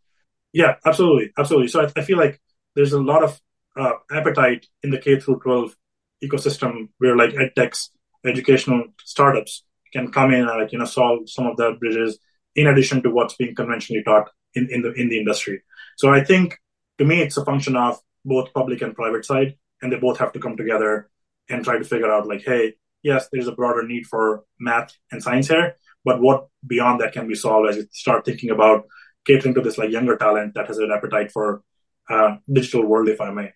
Yeah, 0.54 0.76
absolutely, 0.86 1.32
absolutely. 1.38 1.68
So 1.68 1.82
I, 1.82 1.92
I 1.96 2.04
feel 2.04 2.18
like 2.18 2.40
there's 2.76 2.94
a 2.94 3.02
lot 3.02 3.24
of 3.24 3.40
uh, 3.76 3.94
appetite 4.12 4.68
in 4.84 4.90
the 4.92 5.00
K 5.00 5.20
through 5.20 5.40
12 5.40 5.76
ecosystem 6.24 6.90
where 6.98 7.16
like 7.16 7.32
edtechs, 7.32 7.90
educational 8.26 8.84
startups 9.04 9.64
can 9.92 10.12
come 10.12 10.34
in 10.34 10.48
and 10.48 10.60
like 10.60 10.72
you 10.72 10.80
know 10.80 10.86
solve 10.86 11.30
some 11.30 11.48
of 11.48 11.58
the 11.58 11.76
bridges 11.80 12.20
in 12.56 12.68
addition 12.68 13.02
to 13.04 13.10
what's 13.10 13.36
being 13.36 13.56
conventionally 13.56 14.04
taught 14.04 14.30
in, 14.54 14.68
in 14.72 14.82
the 14.82 14.92
in 14.94 15.10
the 15.10 15.18
industry. 15.18 15.62
So 15.98 16.12
I 16.14 16.24
think 16.24 16.58
to 16.98 17.06
me 17.06 17.22
it's 17.22 17.38
a 17.38 17.46
function 17.46 17.76
of 17.76 18.00
both 18.26 18.54
public 18.54 18.82
and 18.82 18.96
private 18.96 19.26
side, 19.26 19.56
and 19.82 19.92
they 19.92 19.98
both 19.98 20.20
have 20.20 20.34
to 20.34 20.40
come 20.40 20.58
together 20.58 21.10
and 21.50 21.64
try 21.64 21.78
to 21.78 21.84
figure 21.84 22.12
out 22.12 22.28
like, 22.28 22.44
hey, 22.44 22.76
yes, 23.02 23.28
there's 23.32 23.48
a 23.48 23.54
broader 23.54 23.86
need 23.88 24.06
for 24.06 24.44
math 24.60 24.96
and 25.12 25.24
science 25.24 25.48
here, 25.48 25.76
but 26.04 26.22
what 26.22 26.48
beyond 26.66 27.02
that 27.02 27.14
can 27.14 27.28
be 27.28 27.36
solved 27.36 27.70
as 27.70 27.78
you 27.78 27.86
start 27.92 28.26
thinking 28.26 28.50
about 28.50 28.86
catering 29.26 29.54
to 29.56 29.62
this 29.62 29.78
like 29.78 29.92
younger 29.92 30.18
talent 30.18 30.54
that 30.56 30.68
has 30.68 30.78
an 30.78 30.92
appetite 30.92 31.32
for 31.32 31.64
uh, 32.10 32.38
digital 32.52 32.86
world, 32.86 33.08
if 33.10 33.22
I 33.22 33.32
may. 33.32 33.52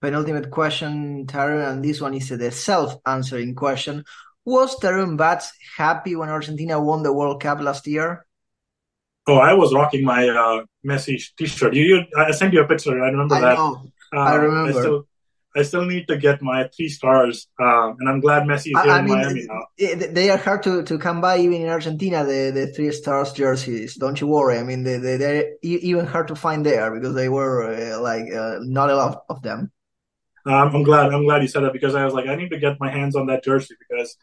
Penultimate 0.00 0.50
question, 0.50 1.26
Tarun, 1.26 1.72
and 1.72 1.84
this 1.84 2.00
one 2.00 2.14
is 2.14 2.28
the 2.28 2.50
self-answering 2.50 3.54
question. 3.54 4.04
Was 4.46 4.78
Tarun 4.80 5.18
Vats 5.18 5.52
happy 5.76 6.16
when 6.16 6.30
Argentina 6.30 6.80
won 6.80 7.02
the 7.02 7.12
World 7.12 7.42
Cup 7.42 7.60
last 7.60 7.86
year? 7.86 8.24
Oh, 9.26 9.36
I 9.38 9.54
was 9.54 9.72
rocking 9.72 10.04
my 10.04 10.28
uh, 10.28 10.64
Messi 10.86 11.18
T-shirt. 11.38 11.74
You, 11.74 11.82
you, 11.84 12.02
I 12.16 12.30
sent 12.32 12.52
you 12.52 12.60
a 12.62 12.68
picture. 12.68 13.02
I 13.02 13.08
remember 13.08 13.36
I 13.36 13.40
that. 13.40 13.56
know. 13.56 13.90
Uh, 14.14 14.18
I 14.20 14.34
remember. 14.34 14.68
I 14.68 14.72
still, 14.80 15.06
I 15.56 15.62
still 15.62 15.84
need 15.86 16.06
to 16.08 16.18
get 16.18 16.42
my 16.42 16.68
three 16.76 16.88
stars, 16.88 17.48
um, 17.58 17.96
and 18.00 18.08
I'm 18.08 18.20
glad 18.20 18.42
Messi 18.42 18.74
is 18.74 18.80
I, 18.80 18.82
here 18.82 18.98
I 18.98 19.02
in 19.02 19.06
mean, 19.06 19.18
Miami 19.22 19.46
now. 19.48 19.62
eh, 19.78 19.94
they 20.12 20.30
are 20.30 20.36
hard 20.38 20.62
to, 20.64 20.82
to 20.84 20.98
come 20.98 21.20
by 21.20 21.38
even 21.38 21.62
in 21.62 21.68
Argentina, 21.68 22.24
the, 22.24 22.50
the 22.54 22.66
three 22.74 22.90
stars 22.92 23.32
jerseys. 23.32 23.96
Don't 23.96 24.20
you 24.20 24.26
worry. 24.26 24.58
I 24.58 24.62
mean, 24.64 24.82
they, 24.82 24.98
they, 24.98 25.16
they're 25.16 25.52
even 25.62 26.06
hard 26.06 26.28
to 26.28 26.36
find 26.36 26.64
there 26.66 26.92
because 26.92 27.14
they 27.14 27.28
were 27.28 27.72
uh, 27.72 28.00
like 28.00 28.32
uh, 28.32 28.58
not 28.60 28.90
a 28.90 28.96
lot 28.96 29.24
of 29.28 29.42
them. 29.42 29.70
Um, 30.46 30.74
I'm 30.76 30.82
glad. 30.82 31.12
I'm 31.12 31.24
glad 31.24 31.42
you 31.42 31.48
said 31.48 31.62
that 31.64 31.72
because 31.72 31.94
I 31.94 32.04
was 32.04 32.12
like, 32.14 32.26
I 32.26 32.34
need 32.34 32.50
to 32.50 32.58
get 32.58 32.78
my 32.80 32.90
hands 32.90 33.16
on 33.16 33.26
that 33.28 33.44
jersey 33.44 33.74
because 33.88 34.16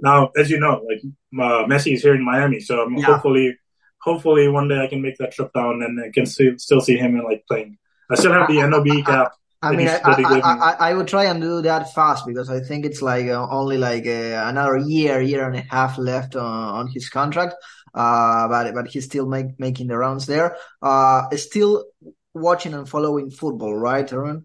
now, 0.00 0.30
as 0.36 0.50
you 0.50 0.60
know, 0.60 0.82
like 0.88 1.02
uh, 1.04 1.66
Messi 1.66 1.94
is 1.94 2.02
here 2.02 2.14
in 2.14 2.24
Miami, 2.24 2.60
so 2.60 2.82
I'm 2.82 2.96
Yeah. 2.96 3.06
hopefully, 3.06 3.56
hopefully 4.00 4.48
one 4.48 4.68
day 4.68 4.80
I 4.80 4.86
can 4.86 5.02
make 5.02 5.16
that 5.18 5.32
trip 5.32 5.52
down 5.52 5.82
and 5.82 6.00
I 6.00 6.10
can 6.10 6.26
see, 6.26 6.56
still 6.58 6.80
see 6.80 6.96
him 6.96 7.16
and 7.16 7.24
like 7.24 7.44
playing. 7.48 7.78
I 8.10 8.14
still 8.14 8.32
have 8.32 8.48
the 8.48 8.62
NOB 8.62 9.04
cap. 9.04 9.32
I 9.60 9.74
mean, 9.74 9.88
I, 9.88 9.98
I. 10.04 10.40
I, 10.40 10.76
I, 10.90 10.94
would 10.94 11.08
try 11.08 11.24
and 11.24 11.42
do 11.42 11.62
that 11.62 11.92
fast 11.92 12.24
because 12.24 12.48
I 12.48 12.60
think 12.60 12.86
it's 12.86 13.02
like 13.02 13.26
uh, 13.26 13.44
only 13.50 13.76
like 13.76 14.06
uh, 14.06 14.44
another 14.46 14.78
year, 14.78 15.20
year 15.20 15.48
and 15.48 15.56
a 15.56 15.62
half 15.62 15.98
left 15.98 16.36
on, 16.36 16.46
on 16.46 16.86
his 16.86 17.08
contract. 17.08 17.54
Uh, 17.92 18.46
but 18.46 18.72
but 18.72 18.86
he's 18.86 19.06
still 19.06 19.26
make, 19.26 19.58
making 19.58 19.88
the 19.88 19.98
rounds 19.98 20.26
there. 20.26 20.56
Uh, 20.80 21.28
still 21.36 21.86
watching 22.34 22.72
and 22.72 22.88
following 22.88 23.30
football, 23.30 23.74
right, 23.74 24.06
Tarun? 24.06 24.44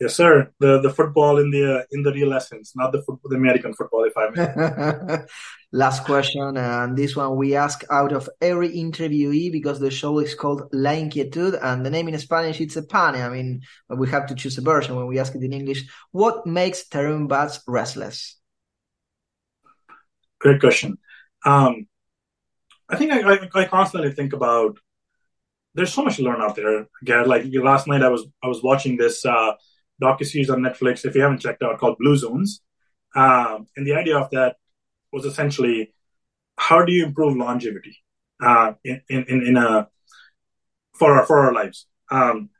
Yes, 0.00 0.16
sir. 0.16 0.50
The 0.58 0.80
the 0.80 0.90
football 0.90 1.38
in 1.38 1.52
the 1.52 1.78
uh, 1.78 1.82
in 1.92 2.02
the 2.02 2.12
real 2.12 2.34
essence, 2.34 2.74
not 2.74 2.90
the 2.90 2.98
football, 3.02 3.30
the 3.30 3.36
American 3.36 3.72
football, 3.74 4.04
if 4.04 4.16
I 4.16 4.28
may. 4.30 5.18
Last 5.72 6.04
question, 6.04 6.56
and 6.56 6.96
this 6.96 7.14
one 7.14 7.36
we 7.36 7.54
ask 7.54 7.84
out 7.90 8.12
of 8.12 8.28
every 8.40 8.70
interviewee 8.70 9.52
because 9.52 9.78
the 9.78 9.92
show 9.92 10.18
is 10.18 10.34
called 10.34 10.68
La 10.72 10.90
Inquietud, 10.90 11.58
and 11.62 11.86
the 11.86 11.90
name 11.90 12.08
in 12.08 12.18
Spanish 12.18 12.60
it's 12.60 12.76
a 12.76 12.82
pane. 12.82 13.22
I 13.22 13.28
mean, 13.28 13.62
we 13.88 14.08
have 14.10 14.26
to 14.26 14.34
choose 14.34 14.58
a 14.58 14.62
version 14.62 14.96
when 14.96 15.06
we 15.06 15.20
ask 15.20 15.32
it 15.36 15.42
in 15.44 15.52
English. 15.52 15.84
What 16.10 16.44
makes 16.44 16.88
Tarun 16.88 17.28
Vats 17.28 17.60
restless? 17.68 18.36
Great 20.40 20.60
question. 20.60 20.98
Um, 21.44 21.86
I 22.88 22.96
think 22.96 23.12
I, 23.12 23.34
I, 23.34 23.48
I 23.54 23.64
constantly 23.66 24.12
think 24.12 24.32
about. 24.32 24.78
There's 25.76 25.92
so 25.92 26.04
much 26.04 26.16
to 26.16 26.22
learn 26.22 26.40
out 26.40 26.56
there. 26.56 26.88
Again, 27.02 27.26
like 27.26 27.44
last 27.52 27.86
night, 27.86 28.02
I 28.02 28.08
was 28.08 28.26
I 28.42 28.48
was 28.48 28.60
watching 28.62 28.96
this 28.96 29.24
uh, 29.24 29.52
docu 30.04 30.24
series 30.26 30.50
on 30.50 30.60
Netflix. 30.60 31.04
If 31.04 31.14
you 31.14 31.22
haven't 31.22 31.40
checked 31.40 31.62
out, 31.62 31.78
called 31.78 31.98
Blue 31.98 32.16
Zones, 32.16 32.60
um, 33.14 33.66
and 33.76 33.86
the 33.86 33.94
idea 33.94 34.18
of 34.18 34.30
that 34.30 34.56
was 35.12 35.24
essentially 35.24 35.92
how 36.58 36.84
do 36.84 36.92
you 36.92 37.06
improve 37.06 37.36
longevity 37.36 37.96
uh, 38.42 38.72
in, 38.84 39.00
in 39.08 39.24
in 39.24 39.46
in 39.48 39.56
a 39.56 39.88
for 40.98 41.18
our 41.18 41.26
for 41.26 41.38
our 41.40 41.52
lives. 41.52 41.86
Um, 42.10 42.50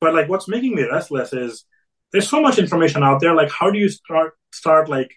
but 0.00 0.14
like, 0.14 0.28
what's 0.28 0.48
making 0.48 0.74
me 0.74 0.82
restless 0.84 1.32
is 1.32 1.64
there's 2.12 2.28
so 2.28 2.40
much 2.40 2.58
information 2.58 3.02
out 3.02 3.20
there. 3.20 3.34
Like, 3.34 3.50
how 3.50 3.70
do 3.70 3.78
you 3.78 3.88
start 3.88 4.32
start 4.52 4.88
like 4.88 5.12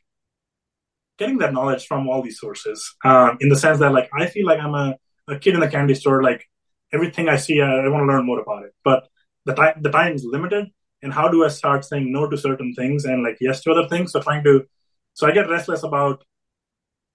getting 1.17 1.37
that 1.39 1.53
knowledge 1.53 1.85
from 1.87 2.07
all 2.07 2.21
these 2.21 2.39
sources? 2.39 2.95
Um, 3.03 3.37
in 3.39 3.49
the 3.49 3.57
sense 3.57 3.79
that 3.79 3.93
like 3.93 4.09
I 4.17 4.27
feel 4.27 4.45
like 4.45 4.59
I'm 4.59 4.75
a, 4.75 4.97
a 5.27 5.39
kid 5.39 5.53
in 5.53 5.59
the 5.59 5.69
candy 5.69 5.95
store. 5.95 6.21
Like 6.21 6.45
everything 6.91 7.29
I 7.29 7.37
see, 7.37 7.61
I, 7.61 7.85
I 7.85 7.89
want 7.89 8.03
to 8.03 8.07
learn 8.13 8.25
more 8.25 8.39
about 8.39 8.63
it. 8.63 8.73
But 8.83 9.07
the 9.45 9.53
time 9.53 9.81
the 9.81 9.91
time 9.91 10.13
is 10.13 10.25
limited, 10.25 10.67
and 11.03 11.13
how 11.13 11.27
do 11.27 11.45
I 11.45 11.49
start 11.49 11.85
saying 11.85 12.11
no 12.11 12.27
to 12.27 12.37
certain 12.37 12.73
things 12.73 13.05
and 13.05 13.23
like 13.23 13.37
yes 13.39 13.61
to 13.63 13.71
other 13.71 13.87
things? 13.87 14.13
So 14.13 14.21
trying 14.21 14.43
to, 14.45 14.65
so 15.13 15.27
I 15.27 15.31
get 15.31 15.49
restless 15.49 15.83
about 15.83 16.23